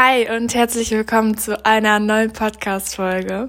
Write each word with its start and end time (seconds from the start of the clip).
Hi 0.00 0.30
und 0.30 0.54
herzlich 0.54 0.92
willkommen 0.92 1.36
zu 1.36 1.66
einer 1.66 1.98
neuen 1.98 2.32
Podcast-Folge. 2.32 3.48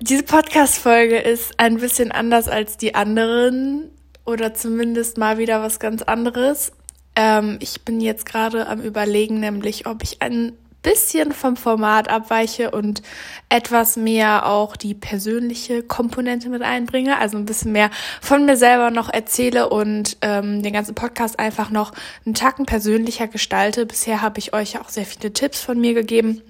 Diese 0.00 0.22
Podcast-Folge 0.22 1.18
ist 1.18 1.60
ein 1.60 1.76
bisschen 1.76 2.10
anders 2.10 2.48
als 2.48 2.78
die 2.78 2.94
anderen 2.94 3.90
oder 4.24 4.54
zumindest 4.54 5.18
mal 5.18 5.36
wieder 5.36 5.60
was 5.60 5.78
ganz 5.78 6.00
anderes. 6.00 6.72
Ähm, 7.16 7.58
ich 7.60 7.84
bin 7.84 8.00
jetzt 8.00 8.24
gerade 8.24 8.66
am 8.66 8.80
Überlegen, 8.80 9.40
nämlich 9.40 9.86
ob 9.86 10.02
ich 10.02 10.22
ein 10.22 10.54
bisschen 10.82 11.32
vom 11.32 11.56
Format 11.56 12.08
abweiche 12.08 12.70
und 12.70 13.02
etwas 13.48 13.96
mehr 13.96 14.46
auch 14.46 14.76
die 14.76 14.94
persönliche 14.94 15.82
Komponente 15.82 16.48
mit 16.48 16.62
einbringe, 16.62 17.18
also 17.18 17.36
ein 17.36 17.46
bisschen 17.46 17.72
mehr 17.72 17.90
von 18.20 18.46
mir 18.46 18.56
selber 18.56 18.90
noch 18.90 19.12
erzähle 19.12 19.68
und 19.68 20.16
ähm, 20.22 20.62
den 20.62 20.72
ganzen 20.72 20.94
Podcast 20.94 21.38
einfach 21.38 21.70
noch 21.70 21.92
einen 22.24 22.34
Tacken 22.34 22.66
persönlicher 22.66 23.26
gestalte. 23.26 23.86
Bisher 23.86 24.22
habe 24.22 24.38
ich 24.38 24.52
euch 24.52 24.78
auch 24.80 24.88
sehr 24.88 25.06
viele 25.06 25.32
Tipps 25.32 25.60
von 25.60 25.80
mir 25.80 25.94
gegeben 25.94 26.42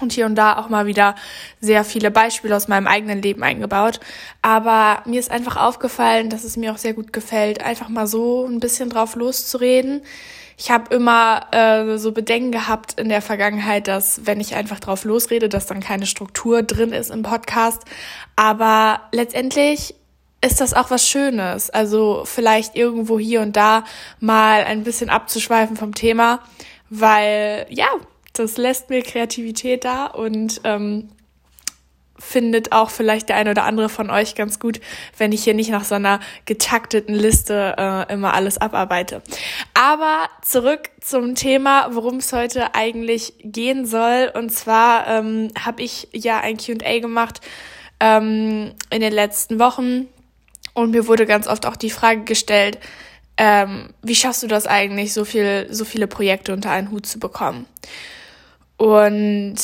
und 0.00 0.12
hier 0.12 0.26
und 0.26 0.34
da 0.34 0.58
auch 0.58 0.68
mal 0.68 0.86
wieder 0.86 1.14
sehr 1.60 1.84
viele 1.84 2.10
Beispiele 2.10 2.54
aus 2.54 2.68
meinem 2.68 2.86
eigenen 2.86 3.22
Leben 3.22 3.42
eingebaut. 3.42 4.00
Aber 4.42 5.02
mir 5.06 5.18
ist 5.18 5.30
einfach 5.30 5.56
aufgefallen, 5.56 6.30
dass 6.30 6.44
es 6.44 6.56
mir 6.56 6.72
auch 6.72 6.78
sehr 6.78 6.92
gut 6.92 7.12
gefällt, 7.12 7.62
einfach 7.62 7.88
mal 7.88 8.06
so 8.06 8.46
ein 8.46 8.60
bisschen 8.60 8.90
drauf 8.90 9.16
loszureden 9.16 10.02
ich 10.56 10.70
habe 10.70 10.94
immer 10.94 11.46
äh, 11.52 11.98
so 11.98 12.12
Bedenken 12.12 12.50
gehabt 12.50 12.98
in 12.98 13.08
der 13.10 13.20
Vergangenheit, 13.20 13.88
dass 13.88 14.24
wenn 14.24 14.40
ich 14.40 14.54
einfach 14.54 14.80
drauf 14.80 15.04
losrede, 15.04 15.48
dass 15.48 15.66
dann 15.66 15.80
keine 15.80 16.06
Struktur 16.06 16.62
drin 16.62 16.92
ist 16.92 17.10
im 17.10 17.22
Podcast. 17.22 17.82
Aber 18.36 19.02
letztendlich 19.12 19.94
ist 20.42 20.60
das 20.60 20.72
auch 20.72 20.90
was 20.90 21.06
Schönes. 21.06 21.68
Also 21.68 22.22
vielleicht 22.24 22.74
irgendwo 22.74 23.18
hier 23.18 23.42
und 23.42 23.56
da 23.56 23.84
mal 24.18 24.64
ein 24.64 24.82
bisschen 24.82 25.10
abzuschweifen 25.10 25.76
vom 25.76 25.94
Thema, 25.94 26.40
weil 26.88 27.66
ja, 27.68 27.88
das 28.32 28.56
lässt 28.56 28.88
mir 28.88 29.02
Kreativität 29.02 29.84
da 29.84 30.06
und 30.06 30.60
ähm, 30.64 31.08
findet 32.18 32.72
auch 32.72 32.90
vielleicht 32.90 33.28
der 33.28 33.36
eine 33.36 33.50
oder 33.50 33.64
andere 33.64 33.88
von 33.88 34.10
euch 34.10 34.34
ganz 34.34 34.58
gut, 34.58 34.80
wenn 35.18 35.32
ich 35.32 35.44
hier 35.44 35.54
nicht 35.54 35.70
nach 35.70 35.84
so 35.84 35.94
einer 35.94 36.20
getakteten 36.44 37.14
Liste 37.14 37.74
äh, 37.76 38.12
immer 38.12 38.34
alles 38.34 38.58
abarbeite. 38.58 39.22
Aber 39.74 40.28
zurück 40.42 40.90
zum 41.00 41.34
Thema, 41.34 41.88
worum 41.92 42.16
es 42.16 42.32
heute 42.32 42.74
eigentlich 42.74 43.34
gehen 43.42 43.86
soll. 43.86 44.30
Und 44.34 44.50
zwar 44.50 45.06
ähm, 45.08 45.48
habe 45.58 45.82
ich 45.82 46.08
ja 46.12 46.40
ein 46.40 46.56
QA 46.56 46.98
gemacht 47.00 47.40
ähm, 48.00 48.72
in 48.90 49.00
den 49.00 49.12
letzten 49.12 49.58
Wochen 49.58 50.08
und 50.74 50.90
mir 50.90 51.06
wurde 51.06 51.24
ganz 51.24 51.46
oft 51.46 51.64
auch 51.64 51.76
die 51.76 51.90
Frage 51.90 52.24
gestellt, 52.24 52.78
ähm, 53.38 53.94
wie 54.02 54.14
schaffst 54.14 54.42
du 54.42 54.46
das 54.46 54.66
eigentlich, 54.66 55.12
so 55.12 55.24
viel, 55.24 55.66
so 55.70 55.84
viele 55.84 56.06
Projekte 56.06 56.52
unter 56.52 56.70
einen 56.70 56.90
Hut 56.90 57.06
zu 57.06 57.18
bekommen? 57.18 57.66
Und 58.76 59.56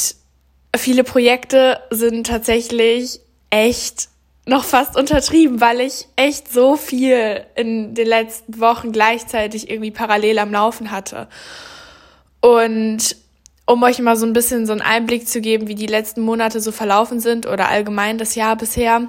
viele 0.77 1.05
Projekte 1.05 1.81
sind 1.91 2.27
tatsächlich 2.27 3.21
echt 3.51 4.09
noch 4.47 4.65
fast 4.65 4.97
untertrieben, 4.97 5.61
weil 5.61 5.81
ich 5.81 6.09
echt 6.17 6.53
so 6.53 6.77
viel 6.77 7.45
in 7.55 7.95
den 7.95 8.09
letzten 8.09 8.59
Wochen 8.61 8.91
gleichzeitig 8.91 9.71
irgendwie 9.71 9.93
parallel 9.93 10.39
am 10.39 10.53
Laufen 10.53 10.91
hatte. 10.91 11.29
Und 12.41 13.17
um 13.67 13.83
euch 13.85 14.01
mal 14.01 14.17
so 14.17 14.27
ein 14.27 14.33
bisschen 14.33 14.67
so 14.67 14.73
einen 14.73 14.81
Einblick 14.81 15.29
zu 15.29 15.41
geben, 15.41 15.69
wie 15.69 15.77
die 15.77 15.87
letzten 15.87 16.23
Monate 16.23 16.61
so 16.61 16.73
verlaufen 16.73 17.21
sind 17.21 17.47
oder 17.47 17.69
allgemein 17.69 18.19
das 18.19 18.35
Jahr 18.35 18.57
bisher. 18.57 19.09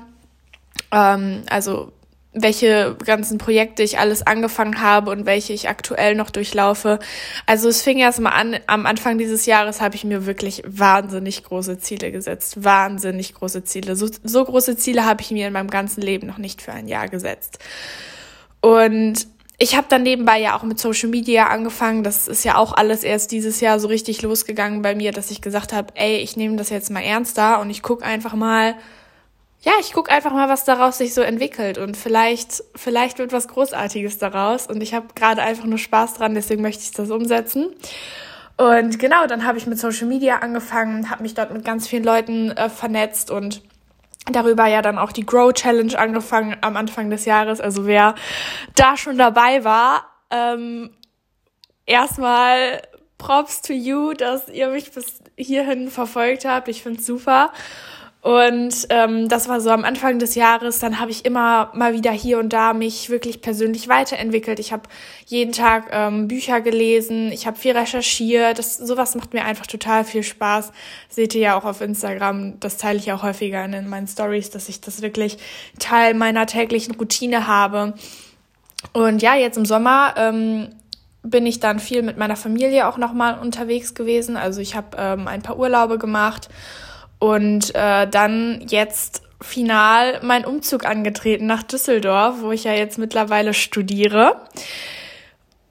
Ähm, 0.91 1.43
also 1.49 1.91
welche 2.33 2.95
ganzen 3.05 3.37
Projekte 3.37 3.83
ich 3.83 3.99
alles 3.99 4.25
angefangen 4.25 4.81
habe 4.81 5.11
und 5.11 5.25
welche 5.25 5.53
ich 5.53 5.69
aktuell 5.69 6.15
noch 6.15 6.31
durchlaufe. 6.31 6.99
Also 7.45 7.69
es 7.69 7.81
fing 7.81 7.99
erst 7.99 8.19
mal 8.19 8.31
an, 8.31 8.57
am 8.67 8.85
Anfang 8.85 9.17
dieses 9.17 9.45
Jahres 9.45 9.81
habe 9.81 9.95
ich 9.95 10.03
mir 10.03 10.25
wirklich 10.25 10.63
wahnsinnig 10.65 11.43
große 11.43 11.77
Ziele 11.77 12.11
gesetzt. 12.11 12.63
Wahnsinnig 12.63 13.35
große 13.35 13.63
Ziele. 13.63 13.95
So, 13.95 14.07
so 14.23 14.43
große 14.43 14.77
Ziele 14.77 15.05
habe 15.05 15.21
ich 15.21 15.31
mir 15.31 15.47
in 15.47 15.53
meinem 15.53 15.69
ganzen 15.69 16.01
Leben 16.01 16.25
noch 16.25 16.39
nicht 16.39 16.61
für 16.61 16.73
ein 16.73 16.87
Jahr 16.87 17.07
gesetzt. 17.07 17.59
Und 18.61 19.27
ich 19.59 19.77
habe 19.77 19.85
dann 19.87 20.01
nebenbei 20.01 20.39
ja 20.39 20.57
auch 20.57 20.63
mit 20.63 20.79
Social 20.79 21.09
Media 21.09 21.47
angefangen. 21.47 22.03
Das 22.03 22.27
ist 22.27 22.43
ja 22.43 22.57
auch 22.57 22.73
alles 22.73 23.03
erst 23.03 23.31
dieses 23.31 23.61
Jahr 23.61 23.79
so 23.79 23.87
richtig 23.87 24.23
losgegangen 24.23 24.81
bei 24.81 24.95
mir, 24.95 25.11
dass 25.11 25.29
ich 25.29 25.41
gesagt 25.41 25.71
habe, 25.71 25.93
ey, 25.95 26.17
ich 26.17 26.35
nehme 26.35 26.55
das 26.55 26.69
jetzt 26.69 26.89
mal 26.89 27.03
ernster 27.03 27.61
und 27.61 27.69
ich 27.69 27.83
guck 27.83 28.03
einfach 28.03 28.33
mal, 28.33 28.75
ja, 29.63 29.71
ich 29.79 29.93
guck 29.93 30.11
einfach 30.11 30.33
mal, 30.33 30.49
was 30.49 30.65
daraus 30.65 30.97
sich 30.97 31.13
so 31.13 31.21
entwickelt 31.21 31.77
und 31.77 31.95
vielleicht, 31.95 32.63
vielleicht 32.75 33.17
wird 33.17 33.31
was 33.31 33.47
Großartiges 33.47 34.17
daraus 34.17 34.67
und 34.67 34.81
ich 34.83 34.93
habe 34.93 35.07
gerade 35.15 35.41
einfach 35.41 35.63
nur 35.63 35.77
Spaß 35.77 36.15
dran, 36.15 36.35
deswegen 36.35 36.61
möchte 36.61 36.83
ich 36.83 36.91
das 36.91 37.09
umsetzen. 37.09 37.73
Und 38.57 38.99
genau, 38.99 39.25
dann 39.25 39.45
habe 39.45 39.57
ich 39.57 39.65
mit 39.65 39.79
Social 39.79 40.07
Media 40.07 40.39
angefangen, 40.39 41.09
habe 41.09 41.23
mich 41.23 41.33
dort 41.33 41.53
mit 41.53 41.63
ganz 41.63 41.87
vielen 41.87 42.03
Leuten 42.03 42.51
äh, 42.51 42.69
vernetzt 42.69 43.31
und 43.31 43.61
darüber 44.31 44.67
ja 44.67 44.81
dann 44.81 44.97
auch 44.97 45.13
die 45.13 45.25
Grow 45.25 45.53
Challenge 45.53 45.97
angefangen 45.97 46.57
am 46.61 46.75
Anfang 46.75 47.09
des 47.09 47.23
Jahres. 47.25 47.61
Also 47.61 47.87
wer 47.87 48.15
da 48.75 48.97
schon 48.97 49.17
dabei 49.17 49.63
war, 49.63 50.05
ähm, 50.29 50.91
erstmal 51.85 52.81
Props 53.17 53.61
to 53.61 53.71
you, 53.71 54.13
dass 54.13 54.49
ihr 54.49 54.67
mich 54.69 54.91
bis 54.91 55.21
hierhin 55.37 55.89
verfolgt 55.89 56.43
habt. 56.43 56.67
Ich 56.67 56.83
find's 56.83 57.05
super. 57.05 57.51
Und 58.23 58.87
ähm, 58.89 59.27
das 59.27 59.49
war 59.49 59.59
so 59.59 59.69
am 59.69 59.83
Anfang 59.83 60.17
des 60.17 60.35
Jahres. 60.35 60.79
Dann 60.79 61.01
habe 61.01 61.11
ich 61.11 61.25
immer 61.25 61.71
mal 61.73 61.93
wieder 61.93 62.11
hier 62.11 62.39
und 62.39 62.53
da 62.53 62.71
mich 62.71 63.09
wirklich 63.09 63.41
persönlich 63.41 63.89
weiterentwickelt. 63.89 64.59
Ich 64.59 64.71
habe 64.71 64.83
jeden 65.25 65.51
Tag 65.51 65.89
ähm, 65.91 66.29
Bücher 66.29 66.61
gelesen, 66.61 67.33
ich 67.33 67.45
habe 67.47 67.57
viel 67.57 67.75
recherchiert. 67.75 68.59
Das, 68.59 68.77
sowas 68.77 69.15
macht 69.15 69.33
mir 69.33 69.43
einfach 69.43 69.67
total 69.67 70.05
viel 70.05 70.23
Spaß. 70.23 70.71
Seht 71.09 71.35
ihr 71.35 71.41
ja 71.41 71.59
auch 71.59 71.65
auf 71.65 71.81
Instagram. 71.81 72.61
Das 72.61 72.77
teile 72.77 72.97
ich 72.97 73.11
auch 73.11 73.23
häufiger 73.23 73.65
in 73.65 73.89
meinen 73.89 74.07
Stories, 74.07 74.49
dass 74.51 74.69
ich 74.69 74.79
das 74.79 75.01
wirklich 75.01 75.37
Teil 75.77 76.13
meiner 76.13 76.45
täglichen 76.45 76.95
Routine 76.95 77.45
habe. 77.45 77.93
Und 78.93 79.21
ja, 79.21 79.35
jetzt 79.35 79.57
im 79.57 79.65
Sommer 79.65 80.13
ähm, 80.15 80.69
bin 81.23 81.45
ich 81.45 81.59
dann 81.59 81.79
viel 81.79 82.03
mit 82.03 82.17
meiner 82.17 82.37
Familie 82.37 82.87
auch 82.87 82.95
nochmal 82.95 83.37
unterwegs 83.37 83.95
gewesen. 83.95 84.37
Also 84.37 84.61
ich 84.61 84.77
habe 84.77 84.95
ähm, 84.97 85.27
ein 85.27 85.41
paar 85.41 85.59
Urlaube 85.59 85.97
gemacht 85.97 86.47
und 87.23 87.73
äh, 87.73 88.05
dann 88.05 88.65
jetzt 88.67 89.21
final 89.39 90.19
mein 90.23 90.43
Umzug 90.43 90.85
angetreten 90.85 91.45
nach 91.45 91.63
Düsseldorf, 91.63 92.41
wo 92.41 92.51
ich 92.51 92.65
ja 92.65 92.73
jetzt 92.73 92.97
mittlerweile 92.97 93.53
studiere. 93.53 94.41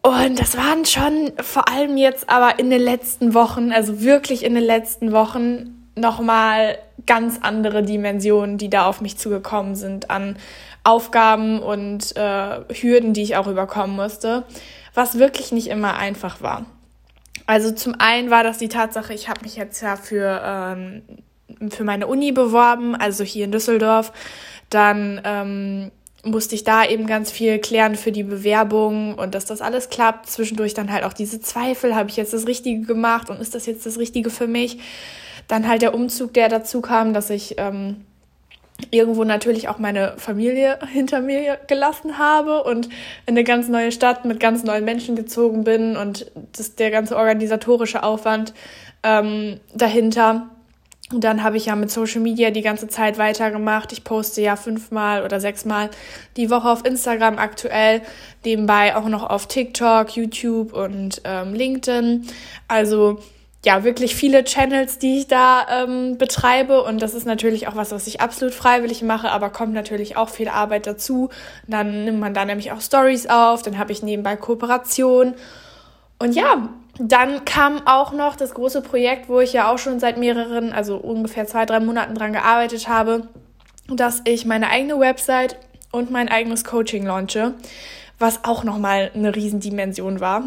Und 0.00 0.40
das 0.40 0.56
waren 0.56 0.86
schon 0.86 1.30
vor 1.42 1.68
allem 1.68 1.98
jetzt 1.98 2.30
aber 2.30 2.58
in 2.58 2.70
den 2.70 2.80
letzten 2.80 3.34
Wochen, 3.34 3.70
also 3.70 4.00
wirklich 4.00 4.44
in 4.44 4.54
den 4.54 4.64
letzten 4.64 5.12
Wochen, 5.12 5.90
nochmal 5.94 6.78
ganz 7.04 7.40
andere 7.42 7.82
Dimensionen, 7.82 8.56
die 8.56 8.70
da 8.70 8.86
auf 8.86 9.02
mich 9.02 9.19
zugekommen 9.19 9.74
sind 9.74 10.08
an 10.08 10.38
Aufgaben 10.84 11.58
und 11.60 12.16
äh, 12.16 12.60
Hürden, 12.72 13.12
die 13.12 13.22
ich 13.24 13.36
auch 13.36 13.46
überkommen 13.46 13.94
musste, 13.94 14.44
was 14.94 15.19
wirklich 15.19 15.52
nicht 15.52 15.66
immer 15.66 15.98
einfach 15.98 16.40
war. 16.40 16.64
Also 17.44 17.72
zum 17.72 17.94
einen 17.98 18.30
war 18.30 18.42
das 18.42 18.56
die 18.56 18.69
Tatsache, 18.69 19.12
ich 19.12 19.28
habe 19.28 19.42
mich 19.42 19.56
jetzt 19.56 19.82
ja 19.82 19.96
für 19.96 20.40
ähm, 20.42 21.02
für 21.71 21.84
meine 21.84 22.06
Uni 22.06 22.33
beworben, 22.33 22.95
also 22.95 23.25
hier 23.25 23.45
in 23.45 23.53
Düsseldorf. 23.53 24.12
Dann 24.71 25.21
ähm, 25.25 25.91
musste 26.25 26.55
ich 26.55 26.65
da 26.65 26.84
eben 26.84 27.06
ganz 27.06 27.31
viel 27.31 27.59
klären 27.59 27.97
für 27.97 28.12
die 28.12 28.23
Bewerbung 28.23 29.15
und 29.15 29.34
dass 29.34 29.45
das 29.45 29.61
alles 29.61 29.91
klappt. 29.91 30.28
Zwischendurch 30.28 30.75
dann 30.75 30.93
halt 30.93 31.05
auch 31.05 31.12
diese 31.12 31.41
Zweifel, 31.41 31.95
habe 31.95 32.11
ich 32.11 32.17
jetzt 32.17 32.33
das 32.33 32.47
Richtige 32.47 32.83
gemacht 32.83 33.28
und 33.28 33.41
ist 33.41 33.55
das 33.55 33.67
jetzt 33.67 33.87
das 33.87 33.99
Richtige 33.99 34.31
für 34.31 34.47
mich? 34.47 34.78
Dann 35.49 35.69
halt 35.69 35.83
der 35.83 35.95
Umzug, 35.95 36.33
der 36.34 36.49
dazu 36.49 36.81
kam, 36.81 37.12
dass 37.12 37.28
ich 37.28 37.56
ähm, 37.59 38.05
irgendwo 38.91 39.25
natürlich 39.25 39.69
auch 39.69 39.79
meine 39.79 40.15
Familie 40.17 40.79
hinter 40.93 41.21
mir 41.21 41.59
gelassen 41.67 42.19
habe 42.19 42.62
und 42.62 42.87
in 42.87 42.93
eine 43.29 43.44
ganz 43.44 43.69
neue 43.69 43.91
Stadt 43.93 44.25
mit 44.25 44.39
ganz 44.39 44.62
neuen 44.62 44.84
Menschen 44.84 45.17
gezogen 45.17 45.65
bin 45.65 45.97
und 45.97 46.31
das, 46.56 46.77
der 46.77 46.91
ganze 46.91 47.17
organisatorische 47.17 48.03
Aufwand 48.03 48.55
ähm, 49.03 49.58
dahinter 49.75 50.49
und 51.12 51.25
dann 51.25 51.43
habe 51.43 51.56
ich 51.56 51.67
ja 51.67 51.76
mit 51.76 51.91
Social 51.91 52.20
Media 52.20 52.50
die 52.50 52.62
ganze 52.62 52.88
Zeit 52.88 53.19
weitergemacht. 53.19 53.93
Ich 53.93 54.05
poste 54.05 54.41
ja 54.41 54.56
fünfmal 54.56 55.25
oder 55.25 55.41
sechsmal 55.41 55.91
die 56.37 56.50
Woche 56.50 56.69
auf 56.69 56.85
Instagram 56.85 57.38
aktuell, 57.38 58.03
nebenbei 58.44 58.97
auch 58.97 59.09
noch 59.09 59.29
auf 59.29 59.47
TikTok, 59.47 60.17
YouTube 60.17 60.73
und 60.73 61.20
ähm, 61.25 61.55
LinkedIn. 61.55 62.26
Also 62.69 63.19
ja, 63.64 63.85
wirklich 63.85 64.17
viele 64.17 64.43
Channels, 64.43 64.99
die 64.99 65.20
ich 65.20 65.29
da 65.29 65.67
ähm, 65.70 66.19
betreibe. 66.19 66.82
Und 66.82 67.00
das 67.00 67.15
ist 67.15 67.26
natürlich 67.26 67.69
auch 67.69 67.76
was, 67.76 67.93
was 67.93 68.06
ich 68.08 68.20
absolut 68.20 68.55
freiwillig 68.55 69.03
mache, 69.03 69.31
aber 69.31 69.50
kommt 69.50 69.73
natürlich 69.73 70.17
auch 70.17 70.29
viel 70.29 70.49
Arbeit 70.49 70.87
dazu. 70.87 71.31
Dann 71.69 72.05
nimmt 72.05 72.19
man 72.19 72.35
da 72.35 72.44
nämlich 72.44 72.73
auch 72.73 72.81
Stories 72.81 73.29
auf, 73.29 73.62
dann 73.62 73.79
habe 73.79 73.93
ich 73.93 74.03
nebenbei 74.03 74.35
Kooperation. 74.37 75.35
Und 76.19 76.35
ja, 76.35 76.69
dann 76.99 77.44
kam 77.44 77.87
auch 77.87 78.12
noch 78.12 78.37
das 78.37 78.55
große 78.55 78.83
Projekt, 78.83 79.29
wo 79.29 79.41
ich 79.41 79.53
ja 79.53 79.73
auch 79.73 79.79
schon 79.79 79.99
seit 79.99 80.19
mehreren, 80.19 80.73
also 80.73 80.97
ungefähr 80.97 81.47
zwei, 81.47 81.65
drei 81.65 81.81
Monaten 81.81 82.15
dran 82.15 82.33
gearbeitet 82.33 82.89
habe, 82.89 83.29
dass 83.89 84.21
ich 84.25 84.44
meine 84.44 84.69
eigene 84.69 85.00
Website 85.00 85.56
und 85.91 86.11
mein 86.11 86.29
eigenes 86.29 86.65
Coaching 86.65 87.06
launche, 87.06 87.55
was 88.19 88.44
auch 88.44 88.62
nochmal 88.62 89.11
eine 89.15 89.35
Riesendimension 89.35 90.21
war. 90.21 90.44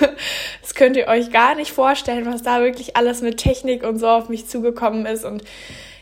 das 0.62 0.74
könnt 0.74 0.96
ihr 0.96 1.08
euch 1.08 1.30
gar 1.30 1.54
nicht 1.54 1.72
vorstellen, 1.72 2.26
was 2.26 2.42
da 2.42 2.60
wirklich 2.60 2.96
alles 2.96 3.22
mit 3.22 3.38
Technik 3.38 3.82
und 3.82 3.98
so 3.98 4.08
auf 4.08 4.28
mich 4.28 4.46
zugekommen 4.46 5.06
ist 5.06 5.24
und 5.24 5.42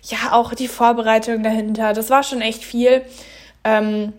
ja, 0.02 0.32
auch 0.32 0.54
die 0.54 0.68
Vorbereitung 0.68 1.42
dahinter. 1.42 1.92
Das 1.92 2.10
war 2.10 2.22
schon 2.22 2.40
echt 2.40 2.62
viel. 2.62 3.02
Ähm, 3.64 4.12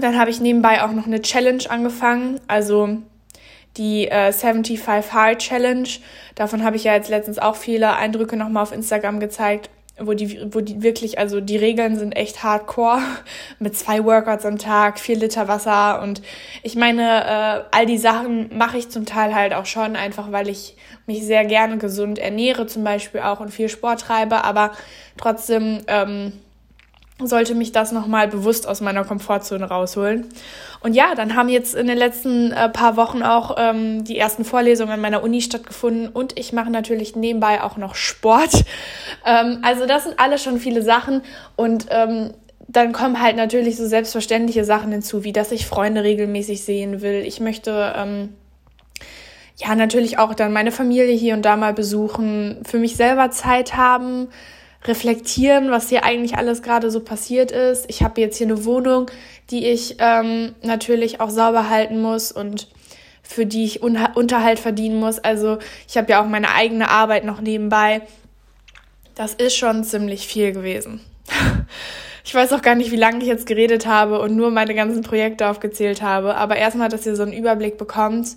dann 0.00 0.18
habe 0.18 0.30
ich 0.30 0.40
nebenbei 0.40 0.82
auch 0.82 0.92
noch 0.92 1.06
eine 1.06 1.22
Challenge 1.22 1.64
angefangen, 1.68 2.40
also 2.46 2.98
die 3.76 4.08
äh, 4.08 4.32
75 4.32 5.12
Hard 5.12 5.38
Challenge. 5.38 5.88
Davon 6.34 6.64
habe 6.64 6.76
ich 6.76 6.84
ja 6.84 6.94
jetzt 6.94 7.10
letztens 7.10 7.38
auch 7.38 7.56
viele 7.56 7.96
Eindrücke 7.96 8.36
nochmal 8.36 8.62
auf 8.62 8.72
Instagram 8.72 9.20
gezeigt 9.20 9.70
wo 10.00 10.14
die, 10.14 10.54
wo 10.54 10.60
die 10.60 10.82
wirklich, 10.82 11.18
also 11.18 11.40
die 11.40 11.56
Regeln 11.56 11.96
sind 11.96 12.12
echt 12.12 12.42
hardcore 12.42 13.00
mit 13.58 13.76
zwei 13.76 14.04
Workouts 14.04 14.44
am 14.44 14.58
Tag, 14.58 14.98
vier 14.98 15.16
Liter 15.16 15.48
Wasser 15.48 16.02
und 16.02 16.22
ich 16.62 16.76
meine, 16.76 17.24
äh, 17.24 17.64
all 17.76 17.86
die 17.86 17.98
Sachen 17.98 18.56
mache 18.56 18.78
ich 18.78 18.88
zum 18.88 19.06
Teil 19.06 19.34
halt 19.34 19.54
auch 19.54 19.66
schon, 19.66 19.96
einfach 19.96 20.30
weil 20.32 20.48
ich 20.48 20.76
mich 21.06 21.24
sehr 21.24 21.44
gerne 21.44 21.78
gesund 21.78 22.18
ernähre 22.18 22.66
zum 22.66 22.84
Beispiel 22.84 23.20
auch 23.20 23.40
und 23.40 23.50
viel 23.50 23.68
Sport 23.68 24.02
treibe, 24.02 24.44
aber 24.44 24.72
trotzdem 25.16 25.80
ähm, 25.88 26.32
sollte 27.22 27.54
mich 27.54 27.72
das 27.72 27.90
nochmal 27.90 28.28
bewusst 28.28 28.68
aus 28.68 28.80
meiner 28.80 29.04
Komfortzone 29.04 29.64
rausholen. 29.64 30.26
Und 30.80 30.94
ja, 30.94 31.14
dann 31.16 31.34
haben 31.34 31.48
jetzt 31.48 31.74
in 31.74 31.88
den 31.88 31.98
letzten 31.98 32.52
äh, 32.52 32.68
paar 32.68 32.96
Wochen 32.96 33.22
auch 33.22 33.56
ähm, 33.58 34.04
die 34.04 34.16
ersten 34.16 34.44
Vorlesungen 34.44 34.92
an 34.92 35.00
meiner 35.00 35.24
Uni 35.24 35.42
stattgefunden 35.42 36.08
und 36.08 36.38
ich 36.38 36.52
mache 36.52 36.70
natürlich 36.70 37.16
nebenbei 37.16 37.62
auch 37.62 37.76
noch 37.76 37.94
Sport. 37.94 38.64
Ähm, 39.26 39.58
also 39.62 39.84
das 39.84 40.04
sind 40.04 40.18
alles 40.20 40.42
schon 40.42 40.58
viele 40.60 40.80
Sachen 40.80 41.22
und 41.56 41.86
ähm, 41.90 42.32
dann 42.68 42.92
kommen 42.92 43.20
halt 43.20 43.36
natürlich 43.36 43.76
so 43.76 43.86
selbstverständliche 43.86 44.64
Sachen 44.64 44.92
hinzu, 44.92 45.24
wie 45.24 45.32
dass 45.32 45.50
ich 45.50 45.66
Freunde 45.66 46.04
regelmäßig 46.04 46.62
sehen 46.62 47.02
will. 47.02 47.24
Ich 47.26 47.40
möchte 47.40 47.94
ähm, 47.96 48.34
ja 49.56 49.74
natürlich 49.74 50.18
auch 50.18 50.34
dann 50.34 50.52
meine 50.52 50.70
Familie 50.70 51.14
hier 51.14 51.34
und 51.34 51.42
da 51.42 51.56
mal 51.56 51.74
besuchen, 51.74 52.58
für 52.64 52.78
mich 52.78 52.96
selber 52.96 53.30
Zeit 53.30 53.76
haben 53.76 54.28
reflektieren, 54.84 55.70
was 55.70 55.88
hier 55.88 56.04
eigentlich 56.04 56.36
alles 56.36 56.62
gerade 56.62 56.90
so 56.90 57.00
passiert 57.00 57.50
ist. 57.50 57.86
Ich 57.88 58.02
habe 58.02 58.20
jetzt 58.20 58.36
hier 58.36 58.46
eine 58.46 58.64
Wohnung, 58.64 59.10
die 59.50 59.66
ich 59.66 59.96
ähm, 59.98 60.54
natürlich 60.62 61.20
auch 61.20 61.30
sauber 61.30 61.68
halten 61.68 62.00
muss 62.00 62.30
und 62.30 62.68
für 63.22 63.44
die 63.44 63.64
ich 63.64 63.82
Unterhalt 63.82 64.58
verdienen 64.58 64.98
muss. 64.98 65.18
Also 65.18 65.58
ich 65.86 65.96
habe 65.98 66.10
ja 66.10 66.22
auch 66.22 66.26
meine 66.26 66.54
eigene 66.54 66.88
Arbeit 66.88 67.24
noch 67.24 67.40
nebenbei. 67.40 68.02
Das 69.14 69.34
ist 69.34 69.56
schon 69.56 69.84
ziemlich 69.84 70.26
viel 70.26 70.52
gewesen. 70.52 71.00
Ich 72.24 72.34
weiß 72.34 72.52
auch 72.52 72.60
gar 72.60 72.74
nicht, 72.74 72.90
wie 72.90 72.96
lange 72.96 73.20
ich 73.20 73.26
jetzt 73.26 73.46
geredet 73.46 73.86
habe 73.86 74.20
und 74.20 74.36
nur 74.36 74.50
meine 74.50 74.74
ganzen 74.74 75.00
Projekte 75.00 75.48
aufgezählt 75.48 76.02
habe. 76.02 76.34
Aber 76.34 76.56
erstmal, 76.56 76.90
dass 76.90 77.06
ihr 77.06 77.16
so 77.16 77.22
einen 77.22 77.32
Überblick 77.32 77.78
bekommt, 77.78 78.36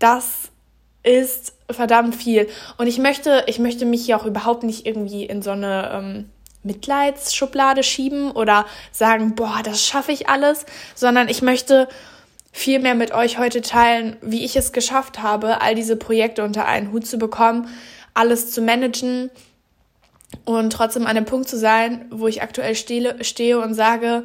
das 0.00 0.50
ist 1.08 1.54
verdammt 1.70 2.14
viel. 2.14 2.48
Und 2.76 2.86
ich 2.86 2.98
möchte, 2.98 3.44
ich 3.46 3.58
möchte 3.58 3.86
mich 3.86 4.04
hier 4.04 4.16
auch 4.18 4.26
überhaupt 4.26 4.62
nicht 4.62 4.86
irgendwie 4.86 5.24
in 5.24 5.42
so 5.42 5.50
eine 5.50 5.90
ähm, 5.92 6.30
Mitleidsschublade 6.62 7.82
schieben 7.82 8.30
oder 8.30 8.66
sagen, 8.92 9.34
boah, 9.34 9.60
das 9.64 9.84
schaffe 9.84 10.12
ich 10.12 10.28
alles, 10.28 10.66
sondern 10.94 11.28
ich 11.28 11.42
möchte 11.42 11.88
viel 12.52 12.78
mehr 12.78 12.94
mit 12.94 13.12
euch 13.12 13.38
heute 13.38 13.62
teilen, 13.62 14.16
wie 14.20 14.44
ich 14.44 14.56
es 14.56 14.72
geschafft 14.72 15.22
habe, 15.22 15.60
all 15.60 15.74
diese 15.74 15.96
Projekte 15.96 16.44
unter 16.44 16.66
einen 16.66 16.92
Hut 16.92 17.06
zu 17.06 17.18
bekommen, 17.18 17.68
alles 18.14 18.50
zu 18.50 18.60
managen 18.62 19.30
und 20.44 20.72
trotzdem 20.72 21.06
an 21.06 21.14
dem 21.14 21.24
Punkt 21.24 21.48
zu 21.48 21.56
sein, 21.56 22.06
wo 22.10 22.26
ich 22.26 22.42
aktuell 22.42 22.74
stehe, 22.74 23.22
stehe 23.24 23.60
und 23.60 23.74
sage, 23.74 24.24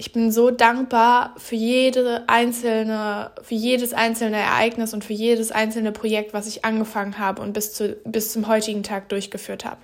ich 0.00 0.12
bin 0.12 0.32
so 0.32 0.50
dankbar 0.50 1.34
für 1.36 1.56
jede 1.56 2.24
einzelne, 2.26 3.32
für 3.42 3.54
jedes 3.54 3.92
einzelne 3.92 4.38
Ereignis 4.38 4.94
und 4.94 5.04
für 5.04 5.12
jedes 5.12 5.52
einzelne 5.52 5.92
Projekt, 5.92 6.32
was 6.32 6.46
ich 6.46 6.64
angefangen 6.64 7.18
habe 7.18 7.42
und 7.42 7.52
bis, 7.52 7.74
zu, 7.74 7.98
bis 8.06 8.32
zum 8.32 8.48
heutigen 8.48 8.82
Tag 8.82 9.10
durchgeführt 9.10 9.66
habe. 9.66 9.76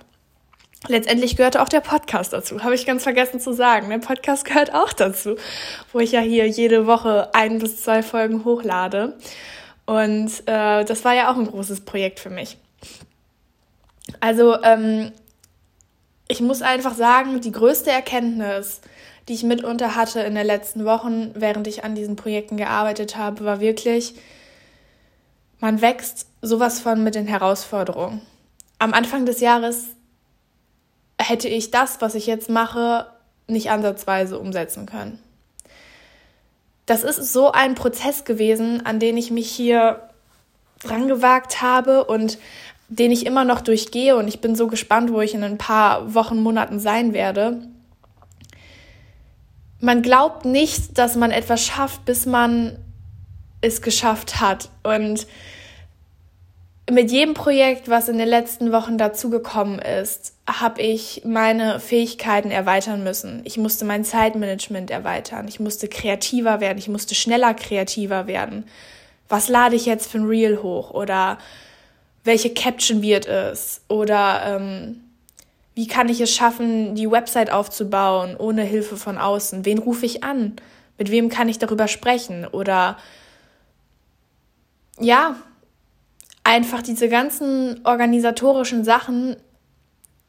Letztendlich 0.87 1.37
gehörte 1.37 1.61
auch 1.61 1.69
der 1.69 1.81
Podcast 1.81 2.33
dazu, 2.33 2.63
habe 2.63 2.73
ich 2.73 2.87
ganz 2.87 3.03
vergessen 3.03 3.39
zu 3.39 3.53
sagen. 3.53 3.89
Der 3.91 3.99
Podcast 3.99 4.43
gehört 4.43 4.73
auch 4.73 4.91
dazu, 4.91 5.35
wo 5.93 5.99
ich 5.99 6.13
ja 6.13 6.21
hier 6.21 6.47
jede 6.47 6.87
Woche 6.87 7.29
ein 7.35 7.59
bis 7.59 7.83
zwei 7.83 8.01
Folgen 8.01 8.43
hochlade. 8.43 9.17
Und 9.85 10.31
äh, 10.47 10.83
das 10.83 11.05
war 11.05 11.13
ja 11.13 11.31
auch 11.31 11.37
ein 11.37 11.45
großes 11.45 11.81
Projekt 11.81 12.19
für 12.19 12.31
mich. 12.31 12.57
Also 14.19 14.63
ähm, 14.63 15.11
ich 16.27 16.41
muss 16.41 16.63
einfach 16.63 16.95
sagen, 16.95 17.39
die 17.39 17.51
größte 17.51 17.91
Erkenntnis, 17.91 18.81
die 19.27 19.33
ich 19.33 19.43
mitunter 19.43 19.95
hatte 19.95 20.21
in 20.21 20.35
den 20.35 20.45
letzten 20.45 20.85
Wochen, 20.85 21.31
während 21.35 21.67
ich 21.67 21.83
an 21.83 21.95
diesen 21.95 22.15
Projekten 22.15 22.57
gearbeitet 22.57 23.17
habe, 23.17 23.43
war 23.43 23.59
wirklich, 23.59 24.15
man 25.59 25.81
wächst 25.81 26.27
sowas 26.41 26.79
von 26.79 27.03
mit 27.03 27.15
den 27.15 27.27
Herausforderungen. 27.27 28.21
Am 28.79 28.93
Anfang 28.93 29.25
des 29.25 29.41
Jahres 29.41 29.85
hätte 31.19 31.49
ich 31.49 31.71
das, 31.71 31.99
was 31.99 32.15
ich 32.15 32.27
jetzt 32.27 32.49
mache, 32.49 33.07
nicht 33.47 33.69
ansatzweise 33.69 34.39
umsetzen 34.39 34.85
können. 34.85 35.19
Das 36.85 37.03
ist 37.03 37.33
so 37.33 37.51
ein 37.51 37.75
Prozess 37.75 38.23
gewesen, 38.23 38.85
an 38.85 38.99
den 38.99 39.17
ich 39.17 39.29
mich 39.29 39.49
hier 39.49 40.09
dran 40.79 41.07
gewagt 41.09 41.61
habe 41.61 42.05
und 42.05 42.37
den 42.87 43.11
ich 43.11 43.25
immer 43.25 43.43
noch 43.43 43.59
durchgehe 43.59 44.15
und 44.15 44.29
ich 44.29 44.39
bin 44.39 44.55
so 44.55 44.67
gespannt, 44.67 45.11
wo 45.11 45.19
ich 45.19 45.33
in 45.33 45.43
ein 45.43 45.57
paar 45.57 46.13
Wochen, 46.13 46.41
Monaten 46.41 46.79
sein 46.79 47.13
werde 47.13 47.67
man 49.79 50.01
glaubt 50.01 50.45
nicht, 50.45 50.97
dass 50.97 51.15
man 51.15 51.31
etwas 51.31 51.65
schafft, 51.65 52.05
bis 52.05 52.25
man 52.25 52.77
es 53.61 53.81
geschafft 53.81 54.39
hat. 54.39 54.69
Und 54.83 55.27
mit 56.89 57.11
jedem 57.11 57.33
Projekt, 57.33 57.89
was 57.89 58.07
in 58.07 58.17
den 58.17 58.29
letzten 58.29 58.71
Wochen 58.71 58.97
dazugekommen 58.97 59.79
ist, 59.79 60.33
habe 60.47 60.81
ich 60.81 61.23
meine 61.25 61.79
Fähigkeiten 61.79 62.49
erweitern 62.49 63.03
müssen. 63.03 63.41
Ich 63.43 63.57
musste 63.57 63.83
mein 63.83 64.05
Zeitmanagement 64.05 64.89
erweitern. 64.89 65.47
Ich 65.47 65.59
musste 65.59 65.87
kreativer 65.89 66.61
werden. 66.61 66.77
Ich 66.77 66.87
musste 66.87 67.13
schneller 67.13 67.53
kreativer 67.53 68.27
werden. 68.27 68.65
Was 69.27 69.49
lade 69.49 69.75
ich 69.75 69.85
jetzt 69.85 70.09
für 70.09 70.19
ein 70.19 70.27
Reel 70.27 70.63
hoch? 70.63 70.91
Oder 70.91 71.37
welche 72.23 72.53
Caption 72.53 73.01
wird 73.01 73.25
es? 73.25 73.81
Oder 73.89 74.43
ähm, 74.45 75.01
wie 75.77 75.85
kann 75.85 76.09
ich 76.09 76.19
es 76.19 76.33
schaffen, 76.33 76.95
die 76.95 77.11
Website 77.11 77.51
aufzubauen 77.51 78.35
ohne 78.35 78.63
Hilfe 78.63 78.97
von 78.97 79.19
außen? 79.19 79.63
Wen 79.63 79.77
rufe 79.77 80.07
ich 80.07 80.23
an? 80.23 80.55
Mit 80.97 81.11
wem 81.11 81.29
kann 81.29 81.49
ich 81.49 81.59
darüber 81.59 81.87
sprechen? 81.87 82.47
Oder 82.47 82.97
ja, 84.99 85.35
einfach 86.43 86.81
diese 86.81 87.09
ganzen 87.09 87.81
organisatorischen 87.83 88.83
Sachen, 88.83 89.35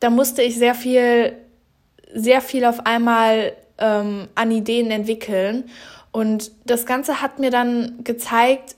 da 0.01 0.11
musste 0.11 0.43
ich 0.43 0.59
sehr 0.59 0.75
viel, 0.75 1.33
sehr 2.13 2.43
viel 2.43 2.67
auf 2.67 2.85
einmal 2.85 3.55
ähm, 3.79 4.29
an 4.35 4.51
Ideen 4.51 4.91
entwickeln. 4.91 5.65
Und 6.13 6.53
das 6.67 6.85
Ganze 6.85 7.23
hat 7.23 7.39
mir 7.39 7.51
dann 7.51 8.05
gezeigt, 8.05 8.77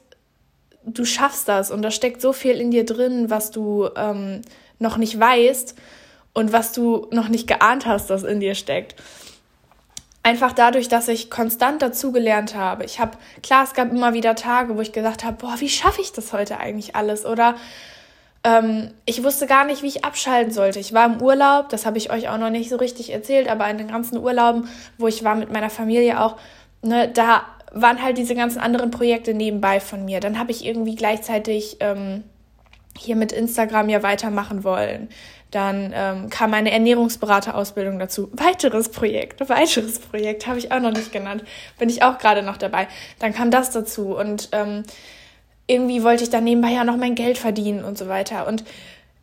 du 0.84 1.04
schaffst 1.04 1.48
das 1.48 1.72
und 1.72 1.82
da 1.82 1.90
steckt 1.90 2.20
so 2.20 2.32
viel 2.32 2.60
in 2.60 2.70
dir 2.70 2.84
drin, 2.84 3.28
was 3.28 3.50
du 3.50 3.88
ähm, 3.96 4.42
noch 4.78 4.98
nicht 4.98 5.18
weißt 5.18 5.74
und 6.32 6.52
was 6.52 6.72
du 6.72 7.08
noch 7.10 7.28
nicht 7.28 7.46
geahnt 7.46 7.86
hast, 7.86 8.10
das 8.10 8.22
in 8.22 8.40
dir 8.40 8.54
steckt. 8.54 8.94
Einfach 10.22 10.52
dadurch, 10.52 10.88
dass 10.88 11.08
ich 11.08 11.30
konstant 11.30 11.80
dazugelernt 11.80 12.54
habe. 12.54 12.84
Ich 12.84 13.00
habe, 13.00 13.16
klar, 13.42 13.64
es 13.64 13.72
gab 13.72 13.90
immer 13.90 14.12
wieder 14.12 14.34
Tage, 14.34 14.76
wo 14.76 14.80
ich 14.80 14.92
gesagt 14.92 15.24
habe, 15.24 15.38
boah, 15.38 15.54
wie 15.58 15.68
schaffe 15.68 16.02
ich 16.02 16.12
das 16.12 16.32
heute 16.32 16.58
eigentlich 16.58 16.94
alles? 16.94 17.24
Oder 17.24 17.56
ähm, 18.44 18.90
ich 19.06 19.24
wusste 19.24 19.46
gar 19.46 19.64
nicht, 19.64 19.82
wie 19.82 19.88
ich 19.88 20.04
abschalten 20.04 20.52
sollte. 20.52 20.78
Ich 20.78 20.92
war 20.92 21.06
im 21.06 21.22
Urlaub, 21.22 21.70
das 21.70 21.86
habe 21.86 21.98
ich 21.98 22.10
euch 22.10 22.28
auch 22.28 22.38
noch 22.38 22.50
nicht 22.50 22.70
so 22.70 22.76
richtig 22.76 23.12
erzählt, 23.12 23.48
aber 23.48 23.68
in 23.68 23.78
den 23.78 23.88
ganzen 23.88 24.18
Urlauben, 24.18 24.68
wo 24.98 25.08
ich 25.08 25.24
war 25.24 25.34
mit 25.34 25.50
meiner 25.52 25.70
Familie 25.70 26.20
auch, 26.20 26.36
ne, 26.82 27.08
da 27.08 27.42
waren 27.72 28.02
halt 28.02 28.18
diese 28.18 28.34
ganzen 28.34 28.58
anderen 28.58 28.90
Projekte 28.90 29.34
nebenbei 29.34 29.80
von 29.80 30.04
mir. 30.04 30.20
Dann 30.20 30.38
habe 30.38 30.50
ich 30.50 30.64
irgendwie 30.64 30.96
gleichzeitig 30.96 31.76
ähm, 31.80 32.24
hier 32.96 33.16
mit 33.16 33.32
Instagram 33.32 33.88
ja 33.88 34.02
weitermachen 34.02 34.64
wollen. 34.64 35.08
Dann 35.50 35.92
ähm, 35.94 36.30
kam 36.30 36.54
eine 36.54 36.70
Ernährungsberaterausbildung 36.70 37.98
dazu. 37.98 38.30
Weiteres 38.32 38.88
Projekt, 38.88 39.48
weiteres 39.48 39.98
Projekt 39.98 40.46
habe 40.46 40.58
ich 40.58 40.70
auch 40.70 40.80
noch 40.80 40.92
nicht 40.92 41.12
genannt. 41.12 41.44
Bin 41.78 41.88
ich 41.88 42.02
auch 42.02 42.18
gerade 42.18 42.42
noch 42.42 42.56
dabei. 42.56 42.86
Dann 43.18 43.32
kam 43.32 43.50
das 43.50 43.70
dazu 43.70 44.16
und 44.16 44.50
ähm, 44.52 44.84
irgendwie 45.66 46.02
wollte 46.02 46.24
ich 46.24 46.30
dann 46.30 46.44
nebenbei 46.44 46.70
ja 46.70 46.84
noch 46.84 46.96
mein 46.96 47.14
Geld 47.14 47.38
verdienen 47.38 47.84
und 47.84 47.96
so 47.96 48.08
weiter. 48.08 48.46
Und 48.46 48.64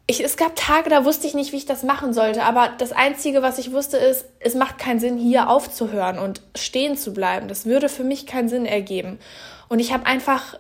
ich, 0.10 0.24
es 0.24 0.38
gab 0.38 0.56
Tage, 0.56 0.90
da 0.90 1.04
wusste 1.04 1.28
ich 1.28 1.34
nicht, 1.34 1.52
wie 1.52 1.58
ich 1.58 1.66
das 1.66 1.84
machen 1.84 2.14
sollte. 2.14 2.44
Aber 2.44 2.70
das 2.78 2.94
Einzige, 2.94 3.42
was 3.42 3.58
ich 3.58 3.74
wusste, 3.74 3.98
ist, 3.98 4.26
es 4.40 4.56
macht 4.56 4.78
keinen 4.78 5.02
Sinn, 5.02 5.18
hier 5.18 5.50
aufzuhören 5.50 6.18
und 6.18 6.42
stehen 6.56 6.96
zu 6.96 7.14
bleiben. 7.14 7.50
Das 7.50 7.66
würde 7.66 7.90
für 7.90 8.06
mich 8.06 8.26
keinen 8.26 8.48
Sinn 8.48 8.66
ergeben. 8.66 9.20
Und 9.68 9.80
ich 9.80 9.92
habe 9.92 10.06
einfach 10.06 10.58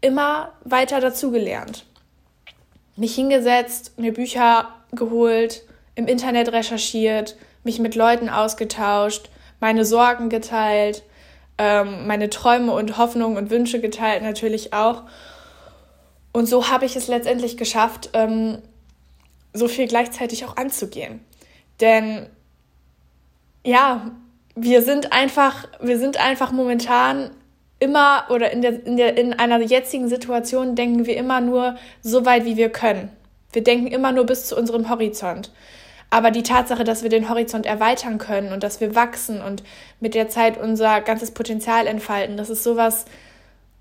immer 0.00 0.52
weiter 0.64 1.00
dazugelernt. 1.00 1.84
Mich 2.96 3.14
hingesetzt, 3.14 3.98
mir 3.98 4.14
Bücher 4.14 4.68
geholt, 4.92 5.62
im 5.94 6.06
Internet 6.06 6.52
recherchiert, 6.52 7.36
mich 7.64 7.78
mit 7.78 7.94
Leuten 7.94 8.28
ausgetauscht, 8.28 9.30
meine 9.60 9.84
Sorgen 9.84 10.28
geteilt, 10.28 11.02
ähm, 11.58 12.06
meine 12.06 12.30
Träume 12.30 12.72
und 12.72 12.98
Hoffnungen 12.98 13.36
und 13.36 13.50
Wünsche 13.50 13.80
geteilt 13.80 14.22
natürlich 14.22 14.72
auch. 14.72 15.02
Und 16.32 16.46
so 16.46 16.68
habe 16.68 16.84
ich 16.84 16.96
es 16.96 17.08
letztendlich 17.08 17.56
geschafft, 17.56 18.10
ähm, 18.12 18.58
so 19.54 19.68
viel 19.68 19.88
gleichzeitig 19.88 20.44
auch 20.44 20.56
anzugehen. 20.56 21.20
Denn 21.80 22.26
ja, 23.64 24.10
wir 24.54 24.82
sind 24.82 25.12
einfach, 25.12 25.66
wir 25.80 25.98
sind 25.98 26.20
einfach 26.20 26.52
momentan 26.52 27.30
immer 27.78 28.26
oder 28.30 28.50
in, 28.52 28.62
der, 28.62 28.86
in, 28.86 28.96
der, 28.96 29.16
in 29.16 29.32
einer 29.34 29.60
jetzigen 29.60 30.08
Situation 30.08 30.76
denken 30.76 31.06
wir 31.06 31.16
immer 31.16 31.40
nur 31.40 31.76
so 32.02 32.24
weit, 32.24 32.44
wie 32.44 32.56
wir 32.56 32.70
können. 32.70 33.10
Wir 33.52 33.62
denken 33.62 33.86
immer 33.88 34.12
nur 34.12 34.24
bis 34.24 34.46
zu 34.46 34.56
unserem 34.56 34.88
Horizont. 34.88 35.52
Aber 36.10 36.30
die 36.30 36.42
Tatsache, 36.42 36.84
dass 36.84 37.02
wir 37.02 37.10
den 37.10 37.28
Horizont 37.28 37.66
erweitern 37.66 38.18
können 38.18 38.52
und 38.52 38.62
dass 38.62 38.80
wir 38.80 38.94
wachsen 38.94 39.42
und 39.42 39.62
mit 40.00 40.14
der 40.14 40.28
Zeit 40.28 40.56
unser 40.56 41.00
ganzes 41.00 41.32
Potenzial 41.32 41.86
entfalten, 41.86 42.36
das 42.36 42.50
ist 42.50 42.62
sowas 42.62 43.06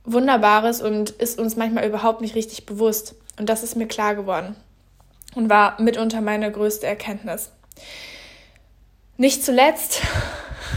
Wunderbares 0.05 0.81
und 0.81 1.11
ist 1.11 1.39
uns 1.39 1.55
manchmal 1.55 1.87
überhaupt 1.87 2.21
nicht 2.21 2.35
richtig 2.35 2.65
bewusst. 2.65 3.15
Und 3.37 3.49
das 3.49 3.63
ist 3.63 3.75
mir 3.75 3.87
klar 3.87 4.15
geworden 4.15 4.55
und 5.35 5.49
war 5.49 5.79
mitunter 5.81 6.21
meine 6.21 6.51
größte 6.51 6.87
Erkenntnis. 6.87 7.51
Nicht 9.17 9.43
zuletzt 9.43 10.01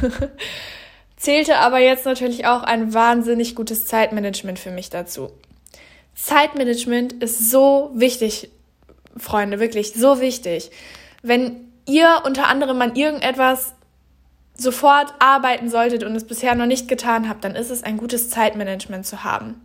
zählte 1.17 1.57
aber 1.57 1.79
jetzt 1.79 2.05
natürlich 2.05 2.47
auch 2.47 2.63
ein 2.63 2.95
wahnsinnig 2.95 3.55
gutes 3.55 3.87
Zeitmanagement 3.87 4.59
für 4.59 4.71
mich 4.71 4.91
dazu. 4.91 5.31
Zeitmanagement 6.15 7.15
ist 7.15 7.51
so 7.51 7.91
wichtig, 7.95 8.51
Freunde, 9.21 9.61
wirklich 9.61 9.93
so 9.95 10.21
wichtig. 10.21 10.71
Wenn 11.23 11.69
ihr 11.87 12.23
unter 12.25 12.49
anderem 12.49 12.81
an 12.83 12.97
irgendetwas 12.97 13.75
sofort 14.55 15.15
arbeiten 15.21 15.71
solltet 15.71 16.03
und 16.05 16.15
es 16.17 16.25
bisher 16.25 16.55
noch 16.55 16.67
nicht 16.67 16.89
getan 16.89 17.29
habt, 17.29 17.45
dann 17.45 17.55
ist 17.55 17.71
es 17.71 17.85
ein 17.85 17.97
gutes 17.97 18.29
Zeitmanagement 18.29 19.07
zu 19.07 19.25
haben. 19.25 19.63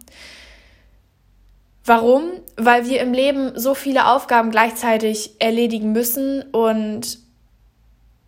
Warum? 1.86 2.32
Weil 2.56 2.88
wir 2.88 3.02
im 3.02 3.12
Leben 3.12 3.60
so 3.60 3.74
viele 3.74 4.08
Aufgaben 4.08 4.52
gleichzeitig 4.52 5.32
erledigen 5.40 5.92
müssen 5.92 6.44
und 6.52 7.20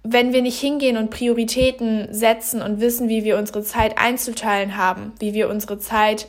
wenn 0.08 0.34
wir 0.34 0.42
nicht 0.42 0.60
hingehen 0.60 0.98
und 0.98 1.10
Prioritäten 1.10 2.14
setzen 2.14 2.62
und 2.62 2.80
wissen, 2.80 3.10
wie 3.10 3.24
wir 3.24 3.38
unsere 3.38 3.64
Zeit 3.64 3.98
einzuteilen 3.98 4.78
haben, 4.78 5.14
wie 5.20 5.34
wir 5.34 5.50
unsere 5.50 5.80
Zeit 5.80 6.28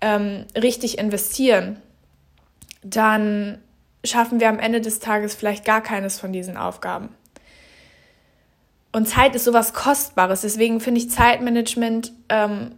ähm, 0.00 0.46
richtig 0.54 0.98
investieren, 0.98 1.76
dann 2.82 3.58
schaffen 4.08 4.40
wir 4.40 4.48
am 4.48 4.58
Ende 4.58 4.80
des 4.80 4.98
Tages 5.00 5.34
vielleicht 5.34 5.64
gar 5.64 5.82
keines 5.82 6.18
von 6.18 6.32
diesen 6.32 6.56
Aufgaben. 6.56 7.10
Und 8.92 9.06
Zeit 9.06 9.34
ist 9.34 9.44
sowas 9.44 9.74
Kostbares. 9.74 10.40
Deswegen 10.40 10.80
finde 10.80 11.00
ich 11.00 11.10
Zeitmanagement 11.10 12.12
ähm, 12.28 12.72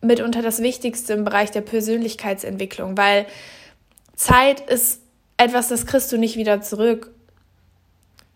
mitunter 0.00 0.42
das 0.42 0.62
Wichtigste 0.62 1.12
im 1.12 1.24
Bereich 1.24 1.50
der 1.50 1.60
Persönlichkeitsentwicklung, 1.60 2.96
weil 2.96 3.26
Zeit 4.14 4.60
ist 4.68 5.02
etwas, 5.36 5.68
das 5.68 5.86
kriegst 5.86 6.10
du 6.12 6.18
nicht 6.18 6.36
wieder 6.36 6.60
zurück. 6.60 7.12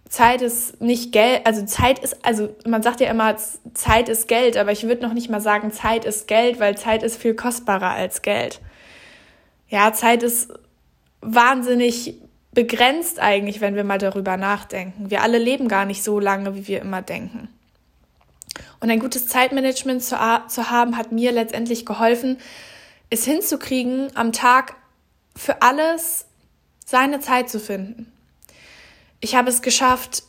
Zeit 0.08 0.42
ist 0.42 0.80
nicht 0.82 1.10
Geld, 1.12 1.46
also 1.46 1.64
Zeit 1.64 1.98
ist, 1.98 2.24
also 2.24 2.54
man 2.66 2.82
sagt 2.82 3.00
ja 3.00 3.10
immer, 3.10 3.36
Zeit 3.72 4.10
ist 4.10 4.28
Geld, 4.28 4.58
aber 4.58 4.70
ich 4.70 4.82
würde 4.84 5.02
noch 5.02 5.14
nicht 5.14 5.30
mal 5.30 5.40
sagen, 5.40 5.72
Zeit 5.72 6.04
ist 6.04 6.28
Geld, 6.28 6.60
weil 6.60 6.76
Zeit 6.76 7.02
ist 7.02 7.16
viel 7.16 7.34
kostbarer 7.34 7.90
als 7.90 8.20
Geld. 8.20 8.60
Ja, 9.68 9.94
Zeit 9.94 10.22
ist 10.22 10.52
wahnsinnig 11.22 12.14
begrenzt 12.52 13.18
eigentlich, 13.18 13.60
wenn 13.60 13.74
wir 13.74 13.84
mal 13.84 13.98
darüber 13.98 14.36
nachdenken. 14.36 15.10
Wir 15.10 15.22
alle 15.22 15.38
leben 15.38 15.68
gar 15.68 15.86
nicht 15.86 16.02
so 16.02 16.20
lange, 16.20 16.54
wie 16.54 16.68
wir 16.68 16.80
immer 16.80 17.00
denken. 17.00 17.48
Und 18.80 18.90
ein 18.90 19.00
gutes 19.00 19.28
Zeitmanagement 19.28 20.02
zu, 20.02 20.16
zu 20.48 20.70
haben, 20.70 20.96
hat 20.96 21.12
mir 21.12 21.32
letztendlich 21.32 21.86
geholfen, 21.86 22.38
es 23.08 23.24
hinzukriegen, 23.24 24.14
am 24.14 24.32
Tag 24.32 24.74
für 25.34 25.62
alles 25.62 26.26
seine 26.84 27.20
Zeit 27.20 27.48
zu 27.48 27.58
finden. 27.58 28.12
Ich 29.20 29.34
habe 29.34 29.48
es 29.48 29.62
geschafft, 29.62 30.24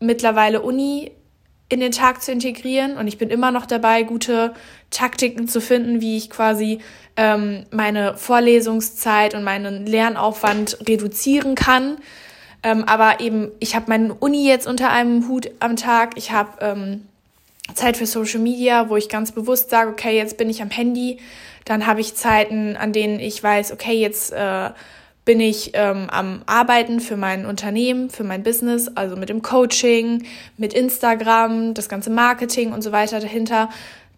mittlerweile 0.00 0.62
Uni 0.62 1.12
in 1.72 1.80
den 1.80 1.90
Tag 1.90 2.22
zu 2.22 2.30
integrieren 2.30 2.98
und 2.98 3.08
ich 3.08 3.16
bin 3.16 3.30
immer 3.30 3.50
noch 3.50 3.64
dabei, 3.64 4.02
gute 4.02 4.52
Taktiken 4.90 5.48
zu 5.48 5.58
finden, 5.58 6.02
wie 6.02 6.18
ich 6.18 6.28
quasi 6.28 6.80
ähm, 7.16 7.64
meine 7.70 8.14
Vorlesungszeit 8.18 9.34
und 9.34 9.42
meinen 9.42 9.86
Lernaufwand 9.86 10.78
reduzieren 10.86 11.54
kann. 11.54 11.96
Ähm, 12.62 12.84
aber 12.84 13.20
eben, 13.20 13.50
ich 13.58 13.74
habe 13.74 13.86
meine 13.88 14.12
Uni 14.12 14.46
jetzt 14.46 14.66
unter 14.66 14.90
einem 14.90 15.28
Hut 15.28 15.50
am 15.60 15.76
Tag. 15.76 16.12
Ich 16.16 16.30
habe 16.30 16.50
ähm, 16.60 17.06
Zeit 17.74 17.96
für 17.96 18.04
Social 18.06 18.40
Media, 18.40 18.90
wo 18.90 18.98
ich 18.98 19.08
ganz 19.08 19.32
bewusst 19.32 19.70
sage, 19.70 19.90
okay, 19.90 20.14
jetzt 20.14 20.36
bin 20.36 20.50
ich 20.50 20.60
am 20.60 20.70
Handy. 20.70 21.20
Dann 21.64 21.86
habe 21.86 22.02
ich 22.02 22.14
Zeiten, 22.14 22.76
an 22.76 22.92
denen 22.92 23.18
ich 23.18 23.42
weiß, 23.42 23.72
okay, 23.72 23.94
jetzt 23.94 24.30
äh, 24.30 24.70
bin 25.24 25.40
ich 25.40 25.70
ähm, 25.74 26.08
am 26.10 26.42
Arbeiten 26.46 27.00
für 27.00 27.16
mein 27.16 27.46
Unternehmen, 27.46 28.10
für 28.10 28.24
mein 28.24 28.42
Business, 28.42 28.88
also 28.94 29.16
mit 29.16 29.28
dem 29.28 29.42
Coaching, 29.42 30.24
mit 30.56 30.72
Instagram, 30.74 31.74
das 31.74 31.88
ganze 31.88 32.10
Marketing 32.10 32.72
und 32.72 32.82
so 32.82 32.90
weiter 32.90 33.20
dahinter. 33.20 33.68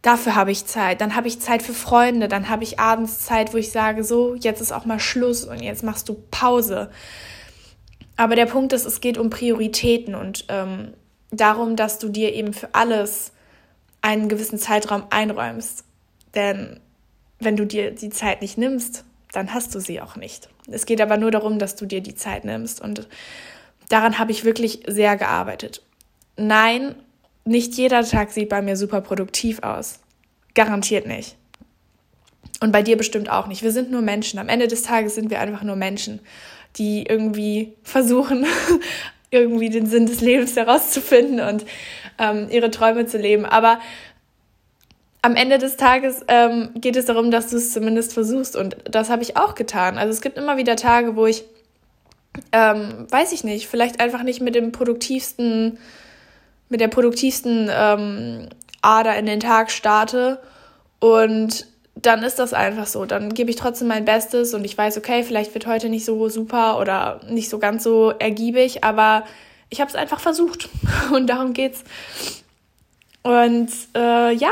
Dafür 0.00 0.34
habe 0.34 0.50
ich 0.50 0.66
Zeit. 0.66 1.00
Dann 1.00 1.14
habe 1.14 1.28
ich 1.28 1.40
Zeit 1.40 1.62
für 1.62 1.74
Freunde. 1.74 2.28
Dann 2.28 2.48
habe 2.48 2.62
ich 2.62 2.78
abends 2.78 3.20
Zeit, 3.20 3.52
wo 3.52 3.58
ich 3.58 3.70
sage, 3.70 4.04
so, 4.04 4.34
jetzt 4.34 4.60
ist 4.60 4.72
auch 4.72 4.86
mal 4.86 4.98
Schluss 4.98 5.44
und 5.44 5.62
jetzt 5.62 5.82
machst 5.82 6.08
du 6.08 6.16
Pause. 6.30 6.90
Aber 8.16 8.36
der 8.36 8.46
Punkt 8.46 8.72
ist, 8.72 8.86
es 8.86 9.00
geht 9.00 9.18
um 9.18 9.28
Prioritäten 9.28 10.14
und 10.14 10.46
ähm, 10.48 10.94
darum, 11.30 11.76
dass 11.76 11.98
du 11.98 12.08
dir 12.08 12.32
eben 12.32 12.52
für 12.52 12.74
alles 12.74 13.32
einen 14.00 14.28
gewissen 14.28 14.58
Zeitraum 14.58 15.04
einräumst. 15.10 15.84
Denn 16.34 16.80
wenn 17.40 17.56
du 17.56 17.66
dir 17.66 17.90
die 17.90 18.10
Zeit 18.10 18.40
nicht 18.40 18.56
nimmst, 18.56 19.04
dann 19.34 19.52
hast 19.52 19.74
du 19.74 19.80
sie 19.80 20.00
auch 20.00 20.16
nicht. 20.16 20.48
Es 20.70 20.86
geht 20.86 21.00
aber 21.00 21.16
nur 21.16 21.30
darum, 21.30 21.58
dass 21.58 21.74
du 21.74 21.86
dir 21.86 22.00
die 22.00 22.14
Zeit 22.14 22.44
nimmst. 22.44 22.80
Und 22.80 23.08
daran 23.88 24.18
habe 24.18 24.30
ich 24.30 24.44
wirklich 24.44 24.82
sehr 24.86 25.16
gearbeitet. 25.16 25.82
Nein, 26.36 26.94
nicht 27.44 27.74
jeder 27.74 28.04
Tag 28.04 28.30
sieht 28.30 28.48
bei 28.48 28.62
mir 28.62 28.76
super 28.76 29.00
produktiv 29.00 29.62
aus. 29.62 30.00
Garantiert 30.54 31.06
nicht. 31.06 31.36
Und 32.60 32.70
bei 32.70 32.82
dir 32.82 32.96
bestimmt 32.96 33.28
auch 33.28 33.48
nicht. 33.48 33.62
Wir 33.62 33.72
sind 33.72 33.90
nur 33.90 34.02
Menschen. 34.02 34.38
Am 34.38 34.48
Ende 34.48 34.68
des 34.68 34.82
Tages 34.82 35.16
sind 35.16 35.30
wir 35.30 35.40
einfach 35.40 35.62
nur 35.62 35.76
Menschen, 35.76 36.20
die 36.76 37.04
irgendwie 37.04 37.74
versuchen, 37.82 38.46
irgendwie 39.30 39.68
den 39.68 39.86
Sinn 39.86 40.06
des 40.06 40.20
Lebens 40.20 40.54
herauszufinden 40.54 41.40
und 41.40 41.66
ähm, 42.18 42.48
ihre 42.50 42.70
Träume 42.70 43.06
zu 43.06 43.18
leben. 43.18 43.44
Aber 43.44 43.80
am 45.24 45.36
Ende 45.36 45.56
des 45.56 45.78
Tages 45.78 46.22
ähm, 46.28 46.68
geht 46.74 46.96
es 46.96 47.06
darum, 47.06 47.30
dass 47.30 47.48
du 47.48 47.56
es 47.56 47.72
zumindest 47.72 48.12
versuchst. 48.12 48.56
Und 48.56 48.76
das 48.84 49.08
habe 49.08 49.22
ich 49.22 49.38
auch 49.38 49.54
getan. 49.54 49.96
Also 49.96 50.10
es 50.10 50.20
gibt 50.20 50.36
immer 50.36 50.58
wieder 50.58 50.76
Tage, 50.76 51.16
wo 51.16 51.24
ich, 51.24 51.44
ähm, 52.52 53.06
weiß 53.08 53.32
ich 53.32 53.42
nicht, 53.42 53.66
vielleicht 53.66 54.00
einfach 54.00 54.22
nicht 54.22 54.42
mit 54.42 54.54
dem 54.54 54.70
produktivsten, 54.70 55.78
mit 56.68 56.82
der 56.82 56.88
produktivsten 56.88 57.70
ähm, 57.72 58.50
Ader 58.82 59.16
in 59.16 59.24
den 59.24 59.40
Tag 59.40 59.70
starte. 59.70 60.42
Und 61.00 61.68
dann 61.94 62.22
ist 62.22 62.38
das 62.38 62.52
einfach 62.52 62.86
so. 62.86 63.06
Dann 63.06 63.32
gebe 63.32 63.48
ich 63.48 63.56
trotzdem 63.56 63.88
mein 63.88 64.04
Bestes 64.04 64.52
und 64.52 64.62
ich 64.66 64.76
weiß, 64.76 64.98
okay, 64.98 65.22
vielleicht 65.22 65.54
wird 65.54 65.66
heute 65.66 65.88
nicht 65.88 66.04
so 66.04 66.28
super 66.28 66.78
oder 66.78 67.22
nicht 67.30 67.48
so 67.48 67.58
ganz 67.58 67.82
so 67.82 68.10
ergiebig, 68.10 68.84
aber 68.84 69.24
ich 69.70 69.80
habe 69.80 69.88
es 69.88 69.96
einfach 69.96 70.20
versucht. 70.20 70.68
Und 71.14 71.28
darum 71.28 71.54
geht's. 71.54 71.82
Und 73.22 73.70
äh, 73.96 74.34
ja, 74.34 74.50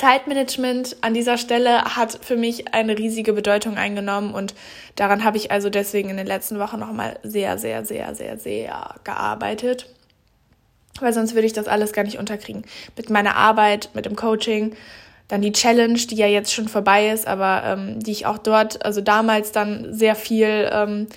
Zeitmanagement 0.00 0.96
an 1.02 1.12
dieser 1.12 1.36
Stelle 1.36 1.84
hat 1.84 2.20
für 2.22 2.36
mich 2.36 2.72
eine 2.72 2.96
riesige 2.96 3.34
Bedeutung 3.34 3.76
eingenommen 3.76 4.32
und 4.32 4.54
daran 4.96 5.24
habe 5.24 5.36
ich 5.36 5.50
also 5.50 5.68
deswegen 5.68 6.08
in 6.08 6.16
den 6.16 6.26
letzten 6.26 6.58
Wochen 6.58 6.78
nochmal 6.78 7.18
sehr, 7.22 7.58
sehr, 7.58 7.84
sehr, 7.84 8.14
sehr, 8.14 8.38
sehr 8.38 8.94
gearbeitet. 9.04 9.90
Weil 11.00 11.12
sonst 11.12 11.34
würde 11.34 11.46
ich 11.46 11.52
das 11.52 11.68
alles 11.68 11.92
gar 11.92 12.04
nicht 12.04 12.18
unterkriegen. 12.18 12.64
Mit 12.96 13.10
meiner 13.10 13.36
Arbeit, 13.36 13.90
mit 13.92 14.06
dem 14.06 14.16
Coaching, 14.16 14.74
dann 15.28 15.42
die 15.42 15.52
Challenge, 15.52 15.98
die 15.98 16.16
ja 16.16 16.26
jetzt 16.26 16.54
schon 16.54 16.68
vorbei 16.68 17.10
ist, 17.10 17.26
aber 17.26 17.62
ähm, 17.66 18.00
die 18.00 18.12
ich 18.12 18.24
auch 18.24 18.38
dort, 18.38 18.82
also 18.82 19.02
damals 19.02 19.52
dann 19.52 19.92
sehr 19.92 20.14
viel, 20.14 20.70
ähm, 20.72 21.08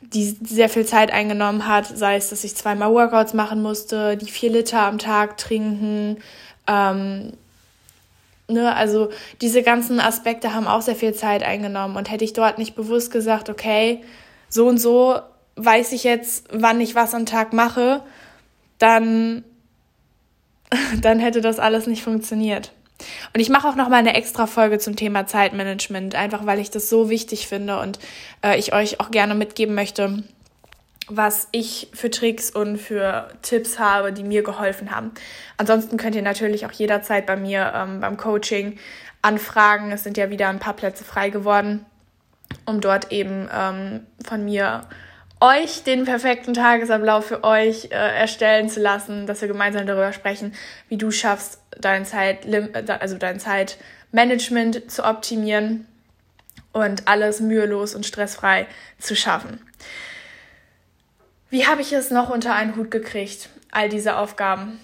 die 0.00 0.34
sehr 0.42 0.70
viel 0.70 0.86
Zeit 0.86 1.12
eingenommen 1.12 1.66
hat, 1.66 1.86
sei 1.86 2.16
es, 2.16 2.30
dass 2.30 2.42
ich 2.42 2.56
zweimal 2.56 2.90
Workouts 2.90 3.34
machen 3.34 3.60
musste, 3.60 4.16
die 4.16 4.30
vier 4.30 4.50
Liter 4.50 4.80
am 4.80 4.96
Tag 4.96 5.36
trinken, 5.36 6.16
ähm, 6.66 7.34
Ne, 8.50 8.74
also 8.74 9.10
diese 9.40 9.62
ganzen 9.62 10.00
Aspekte 10.00 10.54
haben 10.54 10.66
auch 10.66 10.82
sehr 10.82 10.96
viel 10.96 11.14
Zeit 11.14 11.42
eingenommen. 11.42 11.96
Und 11.96 12.10
hätte 12.10 12.24
ich 12.24 12.32
dort 12.32 12.58
nicht 12.58 12.74
bewusst 12.74 13.10
gesagt, 13.10 13.48
okay, 13.48 14.02
so 14.48 14.66
und 14.66 14.78
so 14.78 15.20
weiß 15.56 15.92
ich 15.92 16.04
jetzt, 16.04 16.46
wann 16.52 16.80
ich 16.80 16.94
was 16.94 17.14
am 17.14 17.26
Tag 17.26 17.52
mache, 17.52 18.02
dann, 18.78 19.44
dann 21.02 21.18
hätte 21.20 21.40
das 21.40 21.58
alles 21.58 21.86
nicht 21.86 22.02
funktioniert. 22.02 22.72
Und 23.32 23.40
ich 23.40 23.48
mache 23.48 23.68
auch 23.68 23.76
noch 23.76 23.88
mal 23.88 23.96
eine 23.96 24.14
extra 24.14 24.46
Folge 24.46 24.78
zum 24.78 24.96
Thema 24.96 25.26
Zeitmanagement, 25.26 26.14
einfach 26.14 26.44
weil 26.44 26.58
ich 26.58 26.70
das 26.70 26.90
so 26.90 27.08
wichtig 27.08 27.46
finde 27.46 27.80
und 27.80 27.98
äh, 28.44 28.58
ich 28.58 28.74
euch 28.74 29.00
auch 29.00 29.10
gerne 29.10 29.34
mitgeben 29.34 29.74
möchte, 29.74 30.22
was 31.10 31.48
ich 31.52 31.88
für 31.92 32.10
Tricks 32.10 32.50
und 32.50 32.78
für 32.78 33.28
Tipps 33.42 33.78
habe, 33.78 34.12
die 34.12 34.24
mir 34.24 34.42
geholfen 34.42 34.90
haben. 34.90 35.12
Ansonsten 35.56 35.96
könnt 35.96 36.14
ihr 36.14 36.22
natürlich 36.22 36.66
auch 36.66 36.72
jederzeit 36.72 37.26
bei 37.26 37.36
mir 37.36 37.72
ähm, 37.74 38.00
beim 38.00 38.16
Coaching 38.16 38.78
anfragen. 39.22 39.92
Es 39.92 40.04
sind 40.04 40.16
ja 40.16 40.30
wieder 40.30 40.48
ein 40.48 40.58
paar 40.58 40.74
Plätze 40.74 41.04
frei 41.04 41.30
geworden, 41.30 41.84
um 42.64 42.80
dort 42.80 43.12
eben 43.12 43.48
ähm, 43.52 44.06
von 44.24 44.44
mir 44.44 44.82
euch 45.40 45.82
den 45.82 46.04
perfekten 46.04 46.54
Tagesablauf 46.54 47.26
für 47.26 47.44
euch 47.44 47.86
äh, 47.86 48.18
erstellen 48.18 48.68
zu 48.68 48.80
lassen, 48.80 49.26
dass 49.26 49.40
wir 49.40 49.48
gemeinsam 49.48 49.86
darüber 49.86 50.12
sprechen, 50.12 50.54
wie 50.88 50.98
du 50.98 51.10
schaffst, 51.10 51.60
dein 51.78 52.04
Zeit, 52.04 52.46
also 52.88 53.16
dein 53.16 53.40
Zeitmanagement 53.40 54.90
zu 54.90 55.04
optimieren 55.04 55.86
und 56.72 57.08
alles 57.08 57.40
mühelos 57.40 57.94
und 57.94 58.04
stressfrei 58.04 58.66
zu 58.98 59.16
schaffen. 59.16 59.60
Wie 61.50 61.66
habe 61.66 61.80
ich 61.80 61.92
es 61.92 62.12
noch 62.12 62.30
unter 62.30 62.54
einen 62.54 62.76
Hut 62.76 62.92
gekriegt, 62.92 63.48
all 63.72 63.88
diese 63.88 64.16
Aufgaben? 64.16 64.78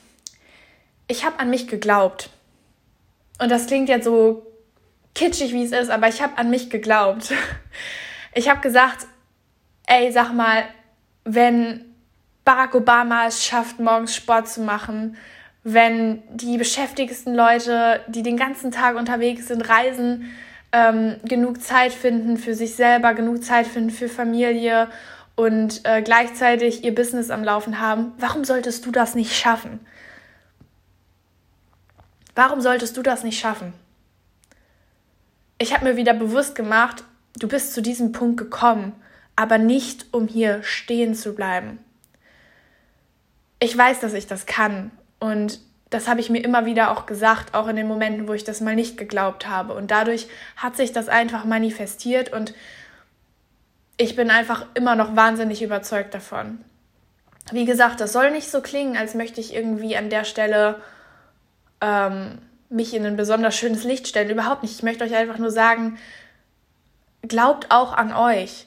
Ich 1.06 1.24
habe 1.24 1.38
an 1.38 1.48
mich 1.48 1.68
geglaubt. 1.68 2.28
Und 3.40 3.50
das 3.50 3.66
klingt 3.66 3.88
jetzt 3.88 4.04
so 4.04 4.44
kitschig, 5.14 5.52
wie 5.52 5.64
es 5.64 5.70
ist, 5.70 5.90
aber 5.90 6.08
ich 6.08 6.20
habe 6.20 6.36
an 6.38 6.50
mich 6.50 6.68
geglaubt. 6.70 7.32
Ich 8.38 8.50
habe 8.50 8.60
gesagt, 8.60 9.06
ey, 9.86 10.12
sag 10.12 10.34
mal, 10.34 10.64
wenn 11.24 11.86
Barack 12.44 12.74
Obama 12.74 13.26
es 13.26 13.42
schafft, 13.42 13.80
morgens 13.80 14.14
Sport 14.14 14.46
zu 14.46 14.60
machen, 14.60 15.16
wenn 15.64 16.22
die 16.28 16.58
beschäftigsten 16.58 17.34
Leute, 17.34 18.02
die 18.08 18.22
den 18.22 18.36
ganzen 18.36 18.70
Tag 18.70 18.96
unterwegs 18.96 19.48
sind, 19.48 19.66
reisen, 19.66 20.30
ähm, 20.70 21.16
genug 21.24 21.62
Zeit 21.62 21.94
finden 21.94 22.36
für 22.36 22.54
sich 22.54 22.74
selber, 22.74 23.14
genug 23.14 23.42
Zeit 23.42 23.66
finden 23.66 23.88
für 23.88 24.10
Familie 24.10 24.88
und 25.36 25.82
äh, 25.84 26.02
gleichzeitig 26.02 26.82
ihr 26.82 26.94
Business 26.94 27.30
am 27.30 27.44
Laufen 27.44 27.80
haben, 27.80 28.12
warum 28.18 28.44
solltest 28.44 28.84
du 28.86 28.90
das 28.90 29.14
nicht 29.14 29.36
schaffen? 29.36 29.80
Warum 32.34 32.60
solltest 32.60 32.96
du 32.96 33.02
das 33.02 33.22
nicht 33.22 33.38
schaffen? 33.38 33.72
Ich 35.58 35.72
habe 35.72 35.84
mir 35.84 35.96
wieder 35.96 36.14
bewusst 36.14 36.54
gemacht, 36.54 37.04
du 37.38 37.48
bist 37.48 37.72
zu 37.72 37.80
diesem 37.80 38.12
Punkt 38.12 38.38
gekommen, 38.38 38.92
aber 39.36 39.58
nicht 39.58 40.06
um 40.12 40.26
hier 40.26 40.62
stehen 40.62 41.14
zu 41.14 41.34
bleiben. 41.34 41.78
Ich 43.58 43.76
weiß, 43.76 44.00
dass 44.00 44.12
ich 44.12 44.26
das 44.26 44.46
kann 44.46 44.90
und 45.18 45.60
das 45.90 46.08
habe 46.08 46.20
ich 46.20 46.30
mir 46.30 46.42
immer 46.42 46.66
wieder 46.66 46.90
auch 46.90 47.06
gesagt, 47.06 47.54
auch 47.54 47.68
in 47.68 47.76
den 47.76 47.86
Momenten, 47.86 48.26
wo 48.26 48.32
ich 48.32 48.44
das 48.44 48.60
mal 48.60 48.74
nicht 48.74 48.98
geglaubt 48.98 49.48
habe. 49.48 49.72
Und 49.72 49.90
dadurch 49.90 50.26
hat 50.56 50.76
sich 50.76 50.92
das 50.92 51.08
einfach 51.08 51.44
manifestiert 51.44 52.32
und 52.32 52.54
ich 53.96 54.16
bin 54.16 54.30
einfach 54.30 54.66
immer 54.74 54.94
noch 54.94 55.16
wahnsinnig 55.16 55.62
überzeugt 55.62 56.14
davon. 56.14 56.64
Wie 57.52 57.64
gesagt, 57.64 58.00
das 58.00 58.12
soll 58.12 58.30
nicht 58.30 58.50
so 58.50 58.60
klingen, 58.60 58.96
als 58.96 59.14
möchte 59.14 59.40
ich 59.40 59.54
irgendwie 59.54 59.96
an 59.96 60.10
der 60.10 60.24
Stelle 60.24 60.80
ähm, 61.80 62.38
mich 62.68 62.92
in 62.94 63.06
ein 63.06 63.16
besonders 63.16 63.56
schönes 63.56 63.84
Licht 63.84 64.08
stellen. 64.08 64.30
Überhaupt 64.30 64.62
nicht. 64.62 64.74
Ich 64.74 64.82
möchte 64.82 65.04
euch 65.04 65.14
einfach 65.14 65.38
nur 65.38 65.50
sagen, 65.50 65.98
glaubt 67.22 67.70
auch 67.70 67.92
an 67.92 68.12
euch. 68.12 68.66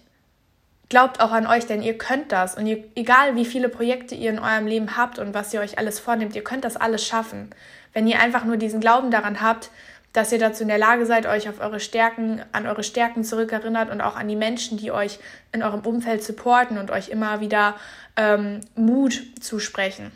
Glaubt 0.88 1.20
auch 1.20 1.32
an 1.32 1.46
euch, 1.46 1.68
denn 1.68 1.84
ihr 1.84 1.98
könnt 1.98 2.32
das. 2.32 2.56
Und 2.56 2.66
ihr, 2.66 2.84
egal 2.96 3.36
wie 3.36 3.46
viele 3.46 3.70
Projekte 3.70 4.16
ihr 4.16 4.32
in 4.32 4.40
eurem 4.40 4.66
Leben 4.66 4.98
habt 4.98 5.20
und 5.20 5.34
was 5.36 5.54
ihr 5.54 5.60
euch 5.60 5.78
alles 5.78 6.00
vornehmt, 6.00 6.36
ihr 6.36 6.44
könnt 6.44 6.66
das 6.66 6.78
alles 6.78 7.06
schaffen. 7.06 7.52
Wenn 7.94 8.08
ihr 8.08 8.20
einfach 8.20 8.46
nur 8.46 8.58
diesen 8.58 8.80
Glauben 8.80 9.12
daran 9.12 9.42
habt, 9.42 9.70
dass 10.14 10.32
ihr 10.32 10.40
dazu 10.40 10.64
in 10.64 10.70
der 10.70 10.78
Lage 10.78 11.06
seid, 11.06 11.26
euch 11.26 11.50
auf 11.50 11.60
eure 11.60 11.80
Stärken, 11.80 12.42
an 12.52 12.66
eure 12.66 12.84
Stärken 12.84 13.24
zurückerinnert 13.24 13.92
und 13.92 14.02
auch 14.02 14.16
an 14.16 14.28
die 14.28 14.36
Menschen, 14.36 14.78
die 14.78 14.92
euch 14.92 15.20
in 15.52 15.64
eurem 15.64 15.82
Umfeld 15.82 16.24
supporten 16.24 16.78
und 16.78 16.92
euch 16.92 17.10
immer 17.10 17.42
wieder 17.42 17.76
ähm, 18.16 18.62
Mut 18.76 19.22
zusprechen. 19.40 20.12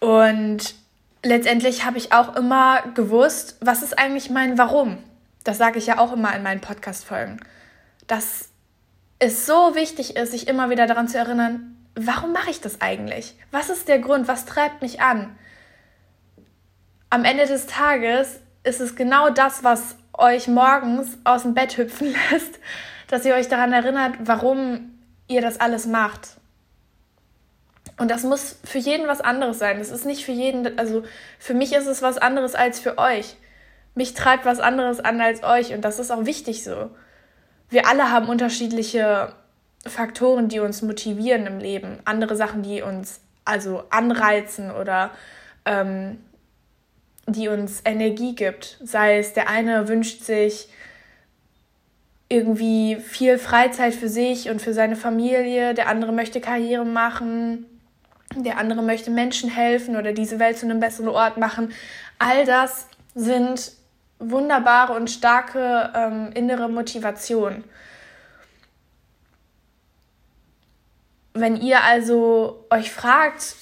Und 0.00 0.74
letztendlich 1.22 1.84
habe 1.84 1.98
ich 1.98 2.12
auch 2.12 2.34
immer 2.34 2.82
gewusst, 2.94 3.56
was 3.60 3.82
ist 3.82 3.98
eigentlich 3.98 4.30
mein 4.30 4.58
Warum. 4.58 4.98
Das 5.44 5.58
sage 5.58 5.78
ich 5.78 5.86
ja 5.86 5.98
auch 5.98 6.12
immer 6.12 6.34
in 6.34 6.42
meinen 6.42 6.60
Podcast-Folgen 6.60 7.40
dass 8.06 8.48
es 9.18 9.46
so 9.46 9.74
wichtig 9.74 10.16
ist, 10.16 10.32
sich 10.32 10.48
immer 10.48 10.70
wieder 10.70 10.86
daran 10.86 11.08
zu 11.08 11.18
erinnern, 11.18 11.76
warum 11.94 12.32
mache 12.32 12.50
ich 12.50 12.60
das 12.60 12.80
eigentlich? 12.80 13.34
Was 13.50 13.70
ist 13.70 13.88
der 13.88 13.98
Grund? 14.00 14.28
Was 14.28 14.44
treibt 14.44 14.82
mich 14.82 15.00
an? 15.00 15.36
Am 17.12 17.24
Ende 17.24 17.44
des 17.44 17.66
Tages 17.66 18.40
ist 18.64 18.80
es 18.80 18.96
genau 18.96 19.28
das, 19.28 19.62
was 19.62 19.96
euch 20.14 20.48
morgens 20.48 21.18
aus 21.24 21.42
dem 21.42 21.52
Bett 21.52 21.76
hüpfen 21.76 22.14
lässt, 22.30 22.58
dass 23.08 23.24
ihr 23.26 23.34
euch 23.34 23.48
daran 23.48 23.72
erinnert, 23.72 24.14
warum 24.20 24.98
ihr 25.28 25.42
das 25.42 25.60
alles 25.60 25.86
macht. 25.86 26.36
Und 27.98 28.10
das 28.10 28.22
muss 28.22 28.58
für 28.64 28.78
jeden 28.78 29.06
was 29.08 29.20
anderes 29.20 29.58
sein. 29.58 29.78
Das 29.78 29.90
ist 29.90 30.06
nicht 30.06 30.24
für 30.24 30.32
jeden, 30.32 30.78
also 30.78 31.02
für 31.38 31.52
mich 31.52 31.74
ist 31.74 31.86
es 31.86 32.00
was 32.00 32.16
anderes 32.16 32.54
als 32.54 32.80
für 32.80 32.96
euch. 32.96 33.36
Mich 33.94 34.14
treibt 34.14 34.46
was 34.46 34.60
anderes 34.60 34.98
an 35.00 35.20
als 35.20 35.42
euch 35.42 35.74
und 35.74 35.82
das 35.82 35.98
ist 35.98 36.10
auch 36.10 36.24
wichtig 36.24 36.64
so 36.64 36.90
wir 37.72 37.88
alle 37.88 38.10
haben 38.10 38.28
unterschiedliche 38.28 39.32
Faktoren, 39.86 40.48
die 40.48 40.60
uns 40.60 40.82
motivieren 40.82 41.46
im 41.46 41.58
Leben. 41.58 41.98
Andere 42.04 42.36
Sachen, 42.36 42.62
die 42.62 42.82
uns 42.82 43.20
also 43.44 43.84
anreizen 43.90 44.70
oder 44.70 45.10
ähm, 45.64 46.18
die 47.26 47.48
uns 47.48 47.82
Energie 47.84 48.34
gibt. 48.34 48.78
Sei 48.82 49.18
es, 49.18 49.32
der 49.32 49.48
eine 49.48 49.88
wünscht 49.88 50.22
sich 50.22 50.68
irgendwie 52.28 52.96
viel 52.96 53.38
Freizeit 53.38 53.94
für 53.94 54.08
sich 54.08 54.48
und 54.48 54.62
für 54.62 54.72
seine 54.72 54.96
Familie, 54.96 55.74
der 55.74 55.88
andere 55.88 56.12
möchte 56.12 56.40
Karriere 56.40 56.86
machen, 56.86 57.66
der 58.34 58.56
andere 58.56 58.82
möchte 58.82 59.10
Menschen 59.10 59.50
helfen 59.50 59.96
oder 59.96 60.12
diese 60.12 60.38
Welt 60.38 60.56
zu 60.58 60.64
einem 60.64 60.80
besseren 60.80 61.10
Ort 61.10 61.36
machen. 61.36 61.72
All 62.18 62.46
das 62.46 62.86
sind 63.14 63.72
wunderbare 64.18 64.94
und 64.94 65.10
starke 65.10 65.92
ähm, 65.94 66.30
innere 66.34 66.70
Motivation. 66.70 67.64
Wenn 71.34 71.56
ihr 71.56 71.82
also 71.82 72.64
euch 72.70 72.90
fragt, 72.90 73.56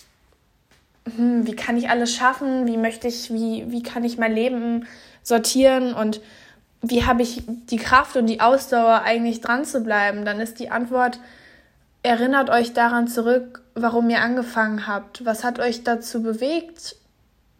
hm, 1.16 1.46
wie 1.46 1.56
kann 1.56 1.76
ich 1.76 1.90
alles 1.90 2.14
schaffen, 2.14 2.66
wie 2.66 2.76
möchte 2.76 3.08
ich, 3.08 3.32
wie, 3.32 3.70
wie 3.70 3.82
kann 3.82 4.04
ich 4.04 4.18
mein 4.18 4.32
Leben 4.32 4.86
sortieren 5.22 5.94
und 5.94 6.20
wie 6.82 7.04
habe 7.04 7.22
ich 7.22 7.42
die 7.46 7.76
Kraft 7.76 8.16
und 8.16 8.26
die 8.26 8.40
Ausdauer 8.40 9.02
eigentlich 9.02 9.40
dran 9.40 9.64
zu 9.64 9.82
bleiben, 9.82 10.24
dann 10.24 10.40
ist 10.40 10.58
die 10.58 10.70
Antwort, 10.70 11.20
erinnert 12.02 12.48
euch 12.48 12.72
daran 12.72 13.06
zurück, 13.06 13.62
warum 13.74 14.08
ihr 14.08 14.22
angefangen 14.22 14.86
habt. 14.86 15.24
Was 15.26 15.44
hat 15.44 15.58
euch 15.58 15.84
dazu 15.84 16.22
bewegt, 16.22 16.96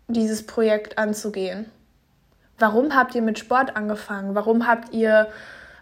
dieses 0.09 0.47
Projekt 0.47 0.99
anzugehen? 0.99 1.67
Warum 2.59 2.95
habt 2.95 3.15
ihr 3.15 3.23
mit 3.23 3.39
Sport 3.39 3.77
angefangen? 3.77 4.35
Warum 4.35 4.67
habt 4.67 4.93
ihr 4.95 5.29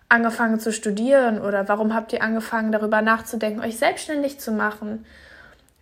angefangen 0.08 0.58
zu 0.58 0.72
studieren 0.72 1.40
oder 1.40 1.68
warum 1.68 1.94
habt 1.94 2.12
ihr 2.12 2.22
angefangen 2.22 2.72
darüber 2.72 3.02
nachzudenken, 3.02 3.60
euch 3.60 3.76
selbstständig 3.78 4.40
zu 4.40 4.52
machen? 4.52 5.04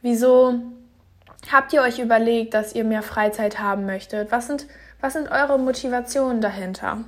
Wieso 0.03 0.61
habt 1.53 1.73
ihr 1.73 1.83
euch 1.83 1.99
überlegt, 1.99 2.55
dass 2.55 2.75
ihr 2.75 2.85
mehr 2.85 3.03
Freizeit 3.03 3.59
haben 3.59 3.87
möchtet? 3.87 4.33
Was 4.33 4.47
sind, 4.47 4.67
was 5.01 5.13
sind 5.13 5.31
eure 5.31 5.59
Motivationen 5.59 6.41
dahinter? 6.41 7.05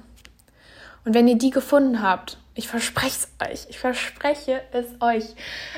Und 1.05 1.14
wenn 1.14 1.29
ihr 1.29 1.38
die 1.38 1.51
gefunden 1.51 2.03
habt, 2.03 2.38
ich 2.55 2.68
verspreche 2.68 3.27
es 3.40 3.48
euch, 3.48 3.66
ich 3.70 3.79
verspreche 3.79 4.61
es 4.72 4.87
euch, 5.01 5.24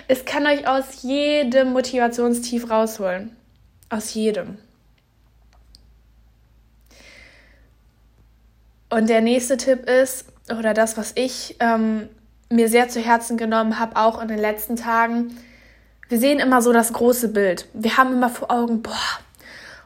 es 0.09 0.25
kann 0.25 0.47
euch 0.47 0.67
aus 0.67 1.03
jedem 1.03 1.73
Motivationstief 1.73 2.71
rausholen. 2.71 3.37
Aus 3.91 4.15
jedem. 4.15 4.59
Und 8.89 9.09
der 9.09 9.21
nächste 9.21 9.57
Tipp 9.57 9.89
ist, 9.89 10.27
oder 10.51 10.75
das, 10.75 10.97
was 10.97 11.13
ich 11.15 11.57
ähm, 11.61 12.09
mir 12.51 12.69
sehr 12.69 12.89
zu 12.89 13.01
Herzen 13.01 13.37
genommen 13.37 13.79
habe, 13.79 13.97
auch 13.97 14.21
in 14.21 14.29
den 14.29 14.39
letzten 14.39 14.77
Tagen, 14.77 15.37
wir 16.11 16.19
sehen 16.19 16.41
immer 16.41 16.61
so 16.61 16.73
das 16.73 16.93
große 16.93 17.29
Bild. 17.29 17.67
Wir 17.73 17.97
haben 17.97 18.13
immer 18.13 18.29
vor 18.29 18.51
Augen, 18.51 18.83
boah, 18.83 18.93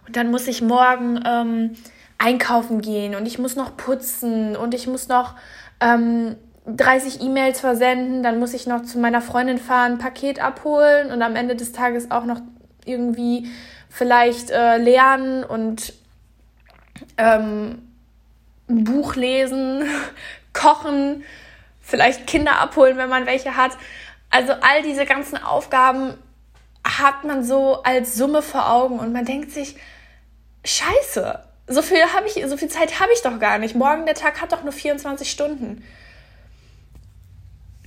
und 0.06 0.16
dann 0.16 0.30
muss 0.30 0.48
ich 0.48 0.62
morgen 0.62 1.22
ähm, 1.24 1.76
einkaufen 2.18 2.80
gehen 2.80 3.14
und 3.14 3.26
ich 3.26 3.38
muss 3.38 3.56
noch 3.56 3.76
putzen 3.76 4.56
und 4.56 4.74
ich 4.74 4.86
muss 4.86 5.08
noch 5.08 5.34
ähm, 5.80 6.36
30 6.66 7.20
E-Mails 7.20 7.60
versenden, 7.60 8.22
dann 8.22 8.38
muss 8.38 8.54
ich 8.54 8.66
noch 8.66 8.82
zu 8.82 8.98
meiner 8.98 9.20
Freundin 9.20 9.58
fahren, 9.58 9.98
Paket 9.98 10.42
abholen 10.42 11.12
und 11.12 11.20
am 11.20 11.36
Ende 11.36 11.56
des 11.56 11.72
Tages 11.72 12.10
auch 12.10 12.24
noch 12.24 12.40
irgendwie 12.86 13.48
vielleicht 13.90 14.50
äh, 14.50 14.78
lernen 14.78 15.44
und 15.44 15.92
ähm, 17.18 17.82
ein 18.68 18.84
Buch 18.84 19.14
lesen, 19.14 19.84
kochen, 20.54 21.22
vielleicht 21.80 22.26
Kinder 22.26 22.60
abholen, 22.60 22.96
wenn 22.96 23.10
man 23.10 23.26
welche 23.26 23.56
hat. 23.56 23.72
Also 24.34 24.52
all 24.52 24.82
diese 24.82 25.06
ganzen 25.06 25.36
Aufgaben 25.40 26.14
hat 26.82 27.22
man 27.22 27.44
so 27.44 27.84
als 27.84 28.16
Summe 28.16 28.42
vor 28.42 28.68
Augen 28.68 28.98
und 28.98 29.12
man 29.12 29.24
denkt 29.24 29.52
sich, 29.52 29.76
scheiße, 30.64 31.38
so 31.68 31.82
viel 31.82 32.02
habe 32.12 32.26
ich, 32.26 32.44
so 32.44 32.56
viel 32.56 32.66
Zeit 32.66 32.98
habe 32.98 33.12
ich 33.14 33.22
doch 33.22 33.38
gar 33.38 33.58
nicht. 33.58 33.76
Morgen 33.76 34.06
der 34.06 34.16
Tag 34.16 34.40
hat 34.40 34.50
doch 34.50 34.64
nur 34.64 34.72
24 34.72 35.30
Stunden. 35.30 35.84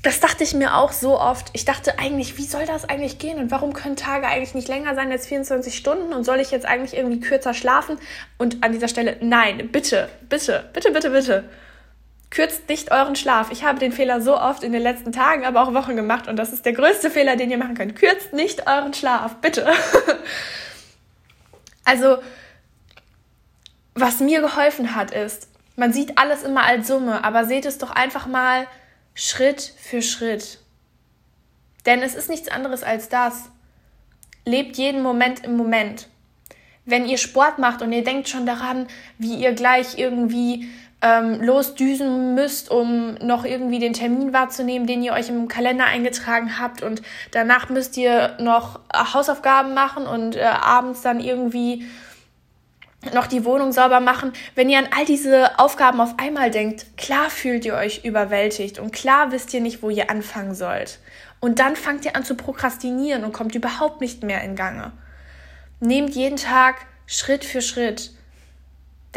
das 0.04 0.22
dachte 0.22 0.46
ich 0.46 0.54
mir 0.54 0.78
auch 0.78 0.94
so 0.94 1.20
oft. 1.20 1.50
Ich 1.52 1.66
dachte 1.66 2.00
eigentlich, 2.00 2.38
wie 2.38 2.46
soll 2.46 2.66
das 2.66 2.88
eigentlich 2.88 3.20
gehen 3.20 3.40
und 3.40 3.52
warum 3.52 3.74
können 3.74 3.98
Tage 3.98 4.26
eigentlich 4.28 4.56
nicht 4.56 4.70
länger 4.70 4.96
sein 4.96 5.12
als 5.12 5.28
24 5.28 5.76
Stunden 5.76 6.14
und 6.14 6.24
soll 6.24 6.40
ich 6.40 6.52
jetzt 6.52 6.66
eigentlich 6.66 6.96
irgendwie 6.96 7.20
kürzer 7.20 7.54
schlafen? 7.54 8.00
Und 8.38 8.64
an 8.64 8.72
dieser 8.72 8.88
Stelle, 8.88 9.18
nein, 9.20 9.70
bitte, 9.70 10.08
bitte, 10.30 10.70
bitte, 10.72 10.92
bitte, 10.92 11.10
bitte. 11.10 11.44
Kürzt 12.30 12.68
nicht 12.68 12.92
euren 12.92 13.16
Schlaf. 13.16 13.52
Ich 13.52 13.64
habe 13.64 13.80
den 13.80 13.92
Fehler 13.92 14.22
so 14.22 14.40
oft 14.40 14.64
in 14.64 14.74
den 14.74 14.82
letzten 14.82 15.12
Tagen, 15.12 15.46
aber 15.46 15.62
auch 15.62 15.74
Wochen 15.74 15.96
gemacht 15.96 16.28
und 16.28 16.36
das 16.36 16.52
ist 16.52 16.66
der 16.66 16.74
größte 16.74 17.10
Fehler, 17.10 17.36
den 17.36 17.50
ihr 17.50 17.58
machen 17.58 17.76
könnt. 17.76 17.96
Kürzt 17.96 18.34
nicht 18.34 18.68
euren 18.68 18.94
Schlaf, 18.94 19.38
bitte. 19.38 19.66
also, 21.86 22.18
was 23.96 24.20
mir 24.20 24.42
geholfen 24.42 24.96
hat, 24.96 25.12
ist, 25.12 25.48
man 25.78 25.94
sieht 25.94 26.18
alles 26.18 26.44
immer 26.44 26.64
als 26.64 26.88
Summe, 26.88 27.24
aber 27.24 27.46
seht 27.46 27.66
es 27.66 27.78
doch 27.78 27.92
einfach 27.92 28.28
mal 28.28 28.68
Schritt 29.14 29.74
für 29.78 30.02
Schritt. 30.02 30.60
Denn 31.86 32.02
es 32.02 32.14
ist 32.14 32.30
nichts 32.30 32.50
anderes 32.50 32.84
als 32.84 33.10
das. 33.10 33.50
Lebt 34.44 34.78
jeden 34.78 35.02
Moment 35.02 35.46
im 35.46 35.56
Moment. 35.56 36.10
Wenn 36.86 37.06
ihr 37.06 37.18
Sport 37.18 37.60
macht 37.60 37.82
und 37.82 37.92
ihr 37.92 38.04
denkt 38.04 38.28
schon 38.28 38.46
daran, 38.46 38.88
wie 39.18 39.36
ihr 39.36 39.54
gleich 39.54 39.98
irgendwie 39.98 40.68
ähm, 41.02 41.42
losdüsen 41.42 42.34
müsst, 42.34 42.72
um 42.72 43.16
noch 43.16 43.46
irgendwie 43.46 43.80
den 43.80 43.94
Termin 43.94 44.34
wahrzunehmen, 44.34 44.88
den 44.88 45.04
ihr 45.04 45.14
euch 45.14 45.30
im 45.30 45.48
Kalender 45.48 45.86
eingetragen 45.86 46.60
habt 46.60 46.82
und 46.82 47.02
danach 47.32 47.70
müsst 47.70 47.98
ihr 47.98 48.36
noch 48.40 48.80
Hausaufgaben 48.94 49.74
machen 49.74 50.08
und 50.08 50.36
äh, 50.36 50.42
abends 50.42 51.02
dann 51.02 51.20
irgendwie 51.20 51.86
noch 53.14 53.28
die 53.28 53.46
Wohnung 53.46 53.72
sauber 53.72 54.00
machen. 54.00 54.34
Wenn 54.56 54.70
ihr 54.70 54.80
an 54.80 54.90
all 54.96 55.06
diese 55.06 55.60
Aufgaben 55.60 56.02
auf 56.02 56.16
einmal 56.18 56.50
denkt, 56.50 56.98
klar 56.98 57.30
fühlt 57.30 57.64
ihr 57.66 57.76
euch 57.76 58.04
überwältigt 58.04 58.80
und 58.80 58.92
klar 58.92 59.32
wisst 59.32 59.54
ihr 59.54 59.62
nicht, 59.62 59.84
wo 59.84 59.90
ihr 59.90 60.10
anfangen 60.10 60.56
sollt. 60.56 61.00
Und 61.40 61.60
dann 61.60 61.76
fangt 61.76 62.06
ihr 62.06 62.16
an 62.16 62.26
zu 62.26 62.36
prokrastinieren 62.36 63.24
und 63.24 63.34
kommt 63.34 63.54
überhaupt 63.54 64.02
nicht 64.02 64.24
mehr 64.24 64.42
in 64.44 64.56
Gange. 64.56 64.92
Nehmt 65.80 66.16
jeden 66.16 66.38
Tag 66.38 66.88
Schritt 67.06 67.46
für 67.46 67.62
Schritt. 67.62 68.12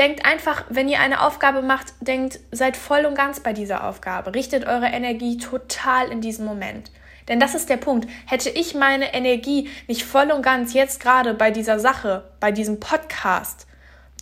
Denkt 0.00 0.24
einfach, 0.24 0.64
wenn 0.70 0.88
ihr 0.88 0.98
eine 0.98 1.20
Aufgabe 1.20 1.60
macht, 1.60 1.92
denkt, 2.00 2.40
seid 2.52 2.78
voll 2.78 3.04
und 3.04 3.14
ganz 3.14 3.40
bei 3.40 3.52
dieser 3.52 3.86
Aufgabe. 3.86 4.34
Richtet 4.34 4.66
eure 4.66 4.86
Energie 4.86 5.36
total 5.36 6.10
in 6.10 6.22
diesen 6.22 6.46
Moment. 6.46 6.90
Denn 7.28 7.38
das 7.38 7.54
ist 7.54 7.68
der 7.68 7.76
Punkt. 7.76 8.08
Hätte 8.24 8.48
ich 8.48 8.74
meine 8.74 9.12
Energie 9.12 9.68
nicht 9.88 10.04
voll 10.04 10.30
und 10.30 10.40
ganz 10.40 10.72
jetzt 10.72 11.00
gerade 11.00 11.34
bei 11.34 11.50
dieser 11.50 11.78
Sache, 11.78 12.24
bei 12.40 12.50
diesem 12.50 12.80
Podcast, 12.80 13.66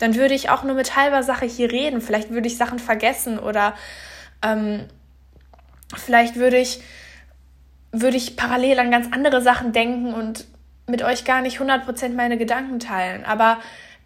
dann 0.01 0.17
würde 0.17 0.35
ich 0.35 0.51
auch 0.51 0.65
nur 0.65 0.75
mit 0.75 0.97
halber 0.97 1.23
Sache 1.23 1.47
hier 1.47 1.71
reden. 1.71 2.01
Vielleicht 2.01 2.31
würde 2.31 2.49
ich 2.49 2.57
Sachen 2.57 2.81
vergessen 2.81 3.39
oder 3.39 3.77
ähm, 4.43 4.89
vielleicht 5.97 6.35
würde 6.35 6.59
ich, 6.59 6.83
würde 7.93 8.17
ich 8.17 8.37
parallel 8.37 8.81
an 8.81 8.91
ganz 8.91 9.07
andere 9.13 9.43
Sachen 9.43 9.73
denken 9.73 10.13
und 10.13 10.45
mit 10.89 11.05
euch 11.05 11.25
gar 11.25 11.41
nicht 11.41 11.61
100% 11.61 12.15
meine 12.15 12.37
Gedanken 12.37 12.81
teilen. 12.81 13.25
Aber 13.25 13.59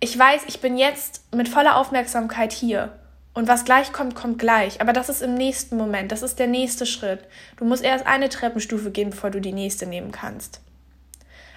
ich 0.03 0.19
weiß, 0.19 0.43
ich 0.49 0.61
bin 0.61 0.77
jetzt 0.77 1.33
mit 1.33 1.49
voller 1.49 1.77
Aufmerksamkeit 1.77 2.53
hier. 2.53 2.99
Und 3.35 3.47
was 3.47 3.65
gleich 3.65 3.93
kommt, 3.93 4.17
kommt 4.17 4.41
gleich. 4.41 4.81
Aber 4.81 4.93
das 4.93 5.09
ist 5.09 5.23
im 5.23 5.35
nächsten 5.35 5.77
Moment. 5.77 6.11
Das 6.11 6.23
ist 6.23 6.41
der 6.41 6.49
nächste 6.49 6.87
Schritt. 6.87 7.21
Du 7.57 7.65
musst 7.65 7.85
erst 7.85 8.05
eine 8.05 8.29
Treppenstufe 8.29 8.91
gehen, 8.91 9.11
bevor 9.11 9.31
du 9.31 9.41
die 9.41 9.53
nächste 9.53 9.87
nehmen 9.87 10.11
kannst. 10.11 10.61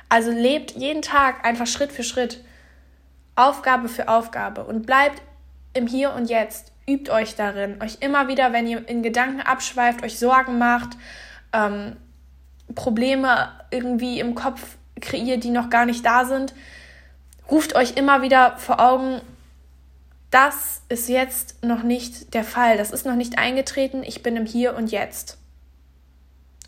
Also 0.10 0.30
lebt 0.30 0.72
jeden 0.72 1.02
Tag 1.02 1.44
einfach 1.44 1.66
Schritt 1.66 1.92
für 1.92 2.04
Schritt. 2.04 2.44
Aufgabe 3.36 3.90
für 3.90 4.10
Aufgabe 4.10 4.64
und 4.64 4.86
bleibt 4.86 5.24
im 5.74 5.88
Hier 5.88 6.14
und 6.14 6.30
Jetzt. 6.30 6.72
Übt 6.88 7.12
euch 7.12 7.34
darin, 7.36 7.82
euch 7.82 7.98
immer 8.02 8.28
wieder, 8.28 8.54
wenn 8.54 8.68
ihr 8.68 8.88
in 8.88 9.02
Gedanken 9.02 9.42
abschweift, 9.42 10.04
euch 10.04 10.20
Sorgen 10.20 10.60
macht, 10.60 10.96
ähm, 11.52 11.96
Probleme 12.76 13.50
irgendwie 13.72 14.20
im 14.20 14.36
Kopf 14.36 14.78
kreiert, 15.02 15.44
die 15.44 15.50
noch 15.50 15.72
gar 15.72 15.88
nicht 15.88 16.06
da 16.06 16.26
sind, 16.26 16.54
ruft 17.50 17.76
euch 17.76 17.96
immer 17.96 18.22
wieder 18.22 18.58
vor 18.58 18.80
Augen, 18.80 19.22
das 20.32 20.82
ist 20.90 21.08
jetzt 21.08 21.64
noch 21.64 21.84
nicht 21.84 22.34
der 22.34 22.44
Fall, 22.44 22.78
das 22.78 22.92
ist 22.92 23.06
noch 23.06 23.16
nicht 23.16 23.38
eingetreten, 23.38 24.04
ich 24.04 24.24
bin 24.24 24.36
im 24.36 24.46
Hier 24.46 24.76
und 24.76 24.92
Jetzt. 24.92 25.38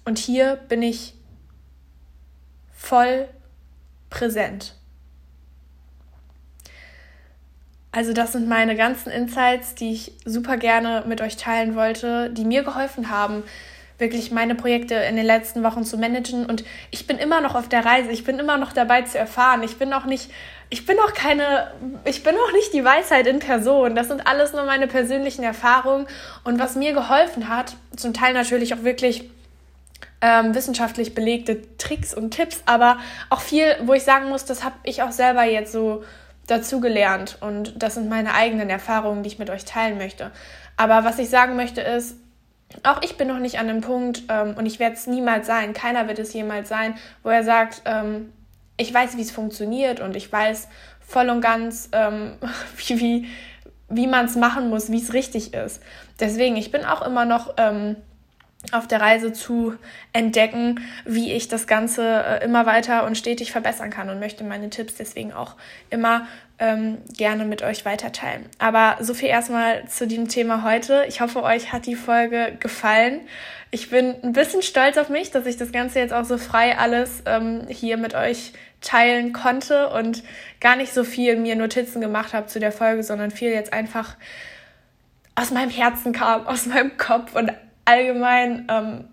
Und 0.05 0.19
hier 0.19 0.55
bin 0.69 0.81
ich 0.81 1.15
voll 2.71 3.27
präsent. 4.09 4.73
Also 7.91 8.13
das 8.13 8.33
sind 8.33 8.47
meine 8.47 8.75
ganzen 8.75 9.09
Insights, 9.11 9.75
die 9.75 9.91
ich 9.91 10.13
super 10.23 10.57
gerne 10.57 11.03
mit 11.07 11.19
euch 11.19 11.35
teilen 11.35 11.75
wollte, 11.75 12.29
die 12.29 12.45
mir 12.45 12.63
geholfen 12.63 13.09
haben, 13.09 13.43
wirklich 13.97 14.31
meine 14.31 14.55
Projekte 14.55 14.93
in 14.93 15.15
den 15.15 15.25
letzten 15.25 15.63
Wochen 15.63 15.83
zu 15.83 15.97
managen. 15.97 16.45
Und 16.45 16.63
ich 16.91 17.07
bin 17.07 17.17
immer 17.17 17.41
noch 17.41 17.55
auf 17.55 17.67
der 17.67 17.83
Reise. 17.83 18.11
Ich 18.11 18.23
bin 18.23 18.39
immer 18.39 18.57
noch 18.57 18.71
dabei 18.71 19.01
zu 19.01 19.17
erfahren. 19.17 19.63
Ich 19.63 19.77
bin 19.77 19.91
auch 19.93 20.05
nicht, 20.05 20.29
ich 20.69 20.85
bin 20.85 20.97
auch 20.99 21.13
keine, 21.13 21.71
ich 22.03 22.23
bin 22.23 22.35
auch 22.35 22.51
nicht 22.51 22.73
die 22.73 22.83
Weisheit 22.83 23.27
in 23.27 23.39
Person. 23.39 23.95
Das 23.95 24.07
sind 24.09 24.27
alles 24.27 24.53
nur 24.53 24.65
meine 24.65 24.87
persönlichen 24.87 25.43
Erfahrungen. 25.43 26.07
Und 26.43 26.59
was 26.59 26.75
mir 26.75 26.93
geholfen 26.93 27.47
hat, 27.47 27.75
zum 27.95 28.13
Teil 28.13 28.33
natürlich 28.33 28.73
auch 28.73 28.83
wirklich 28.83 29.29
ähm, 30.21 30.55
wissenschaftlich 30.55 31.15
belegte 31.15 31.61
Tricks 31.77 32.13
und 32.13 32.31
Tipps, 32.31 32.63
aber 32.65 32.97
auch 33.29 33.41
viel, 33.41 33.75
wo 33.83 33.93
ich 33.93 34.03
sagen 34.03 34.29
muss, 34.29 34.45
das 34.45 34.63
habe 34.63 34.75
ich 34.83 35.03
auch 35.03 35.11
selber 35.11 35.43
jetzt 35.43 35.71
so 35.71 36.03
dazugelernt 36.47 37.37
und 37.41 37.81
das 37.81 37.95
sind 37.95 38.09
meine 38.09 38.33
eigenen 38.33 38.69
Erfahrungen, 38.69 39.21
die 39.21 39.27
ich 39.27 39.39
mit 39.39 39.49
euch 39.49 39.65
teilen 39.65 39.97
möchte. 39.97 40.31
Aber 40.75 41.03
was 41.03 41.19
ich 41.19 41.29
sagen 41.29 41.55
möchte 41.55 41.81
ist, 41.81 42.15
auch 42.83 43.01
ich 43.01 43.17
bin 43.17 43.27
noch 43.27 43.39
nicht 43.39 43.59
an 43.59 43.67
dem 43.67 43.81
Punkt 43.81 44.23
ähm, 44.29 44.55
und 44.57 44.65
ich 44.65 44.79
werde 44.79 44.95
es 44.95 45.07
niemals 45.07 45.47
sein, 45.47 45.73
keiner 45.73 46.07
wird 46.07 46.19
es 46.19 46.33
jemals 46.33 46.69
sein, 46.69 46.95
wo 47.23 47.29
er 47.29 47.43
sagt, 47.43 47.81
ähm, 47.85 48.33
ich 48.77 48.93
weiß, 48.93 49.17
wie 49.17 49.21
es 49.21 49.31
funktioniert 49.31 49.99
und 49.99 50.15
ich 50.15 50.31
weiß 50.31 50.67
voll 50.99 51.29
und 51.29 51.41
ganz, 51.41 51.89
ähm, 51.91 52.37
wie, 52.77 52.99
wie, 52.99 53.27
wie 53.89 54.07
man 54.07 54.25
es 54.25 54.35
machen 54.35 54.69
muss, 54.69 54.91
wie 54.91 55.01
es 55.01 55.13
richtig 55.13 55.53
ist. 55.53 55.81
Deswegen, 56.19 56.55
ich 56.55 56.71
bin 56.71 56.85
auch 56.85 57.01
immer 57.01 57.25
noch 57.25 57.55
ähm, 57.57 57.95
auf 58.71 58.87
der 58.87 59.01
Reise 59.01 59.33
zu 59.33 59.75
entdecken, 60.13 60.81
wie 61.05 61.31
ich 61.31 61.47
das 61.47 61.67
Ganze 61.67 62.23
äh, 62.23 62.43
immer 62.43 62.65
weiter 62.65 63.05
und 63.05 63.17
stetig 63.17 63.51
verbessern 63.51 63.89
kann 63.89 64.09
und 64.09 64.19
möchte 64.19 64.43
meine 64.43 64.69
Tipps 64.69 64.95
deswegen 64.95 65.31
auch 65.31 65.55
immer 65.89 66.27
ähm, 66.59 66.97
gerne 67.15 67.45
mit 67.45 67.61
euch 67.61 67.85
weiterteilen. 67.85 68.45
Aber 68.57 68.97
so 68.99 69.13
viel 69.13 69.29
erstmal 69.29 69.87
zu 69.87 70.07
dem 70.07 70.27
Thema 70.27 70.63
heute. 70.63 71.05
Ich 71.07 71.21
hoffe, 71.21 71.43
euch 71.43 71.71
hat 71.71 71.85
die 71.85 71.95
Folge 71.95 72.57
gefallen. 72.59 73.21
Ich 73.69 73.89
bin 73.89 74.15
ein 74.23 74.33
bisschen 74.33 74.61
stolz 74.61 74.97
auf 74.97 75.09
mich, 75.09 75.29
dass 75.29 75.45
ich 75.45 75.57
das 75.57 75.71
Ganze 75.71 75.99
jetzt 75.99 76.13
auch 76.13 76.25
so 76.25 76.37
frei 76.37 76.77
alles 76.77 77.21
ähm, 77.25 77.67
hier 77.69 77.97
mit 77.97 78.15
euch 78.15 78.53
teilen 78.81 79.33
konnte 79.33 79.89
und 79.89 80.23
gar 80.59 80.75
nicht 80.75 80.93
so 80.93 81.03
viel 81.03 81.35
mir 81.35 81.55
Notizen 81.55 82.01
gemacht 82.01 82.33
habe 82.33 82.47
zu 82.47 82.59
der 82.59 82.71
Folge, 82.71 83.03
sondern 83.03 83.31
viel 83.31 83.51
jetzt 83.51 83.73
einfach 83.73 84.15
aus 85.35 85.51
meinem 85.51 85.69
Herzen 85.69 86.13
kam, 86.13 86.47
aus 86.47 86.65
meinem 86.65 86.97
Kopf 86.97 87.35
und 87.35 87.51
allgemein 87.85 88.67
ähm, 88.69 89.05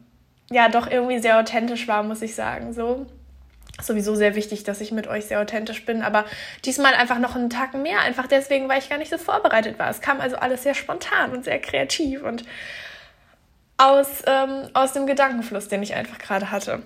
ja 0.51 0.69
doch 0.69 0.91
irgendwie 0.91 1.19
sehr 1.19 1.39
authentisch 1.39 1.89
war, 1.89 2.03
muss 2.03 2.23
ich 2.23 2.35
sagen. 2.35 2.73
So 2.73 3.07
sowieso 3.87 4.15
sehr 4.15 4.35
wichtig, 4.35 4.65
dass 4.65 4.81
ich 4.81 4.93
mit 4.93 5.07
euch 5.07 5.27
sehr 5.27 5.41
authentisch 5.41 5.85
bin, 5.85 6.03
aber 6.03 6.25
diesmal 6.65 6.95
einfach 6.95 7.19
noch 7.19 7.35
einen 7.37 7.51
Tag 7.51 7.75
mehr, 7.75 8.01
einfach 8.01 8.27
deswegen, 8.27 8.69
weil 8.69 8.79
ich 8.79 8.89
gar 8.89 8.99
nicht 8.99 9.11
so 9.11 9.19
vorbereitet 9.19 9.79
war. 9.79 9.91
Es 9.91 10.01
kam 10.01 10.21
also 10.21 10.37
alles 10.37 10.63
sehr 10.63 10.75
spontan 10.75 11.33
und 11.33 11.45
sehr 11.45 11.59
kreativ 11.61 12.23
und 12.23 12.45
aus, 13.77 14.23
ähm, 14.27 14.69
aus 14.73 14.93
dem 14.93 15.07
Gedankenfluss, 15.07 15.69
den 15.69 15.83
ich 15.83 15.95
einfach 15.95 16.19
gerade 16.19 16.51
hatte. 16.51 16.83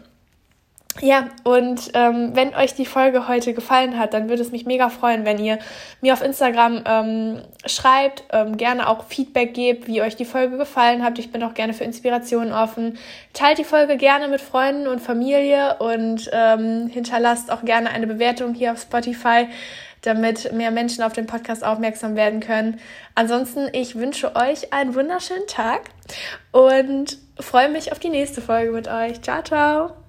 Ja, 1.01 1.29
und 1.45 1.91
ähm, 1.95 2.31
wenn 2.35 2.55
euch 2.55 2.75
die 2.75 2.87
Folge 2.87 3.29
heute 3.29 3.55
gefallen 3.55 3.99
hat, 3.99 4.15
dann 4.15 4.29
würde 4.29 4.43
es 4.43 4.51
mich 4.51 4.67
mega 4.67 4.89
freuen, 4.89 5.25
wenn 5.25 5.39
ihr 5.39 5.59
mir 6.01 6.13
auf 6.13 6.23
Instagram 6.23 6.83
ähm, 6.85 7.43
schreibt, 7.67 8.25
ähm, 8.33 8.57
gerne 8.57 8.89
auch 8.89 9.05
Feedback 9.05 9.55
gebt, 9.55 9.87
wie 9.87 10.03
euch 10.03 10.17
die 10.17 10.25
Folge 10.25 10.57
gefallen 10.59 11.05
hat. 11.05 11.19
Ich 11.19 11.31
bin 11.31 11.43
auch 11.45 11.55
gerne 11.55 11.73
für 11.73 11.85
Inspirationen 11.85 12.53
offen. 12.53 12.99
Teilt 13.33 13.59
die 13.59 13.65
Folge 13.65 13.97
gerne 13.97 14.27
mit 14.27 14.41
Freunden 14.41 14.89
und 14.89 15.01
Familie 15.01 15.77
und 15.79 16.29
ähm, 16.33 16.89
hinterlasst 16.89 17.53
auch 17.53 17.65
gerne 17.65 17.91
eine 17.91 18.09
Bewertung 18.09 18.55
hier 18.55 18.73
auf 18.73 18.81
Spotify, 18.81 19.47
damit 20.03 20.53
mehr 20.53 20.73
Menschen 20.73 21.05
auf 21.05 21.13
den 21.13 21.27
Podcast 21.27 21.65
aufmerksam 21.65 22.17
werden 22.17 22.41
können. 22.41 22.81
Ansonsten, 23.15 23.69
ich 23.73 23.95
wünsche 23.95 24.35
euch 24.35 24.73
einen 24.73 24.97
wunderschönen 24.97 25.47
Tag 25.47 25.83
und 26.51 27.19
freue 27.39 27.69
mich 27.69 27.93
auf 27.93 28.01
die 28.01 28.09
nächste 28.09 28.41
Folge 28.41 28.73
mit 28.73 28.89
euch. 28.89 29.23
Ciao, 29.23 29.43
ciao! 29.43 30.08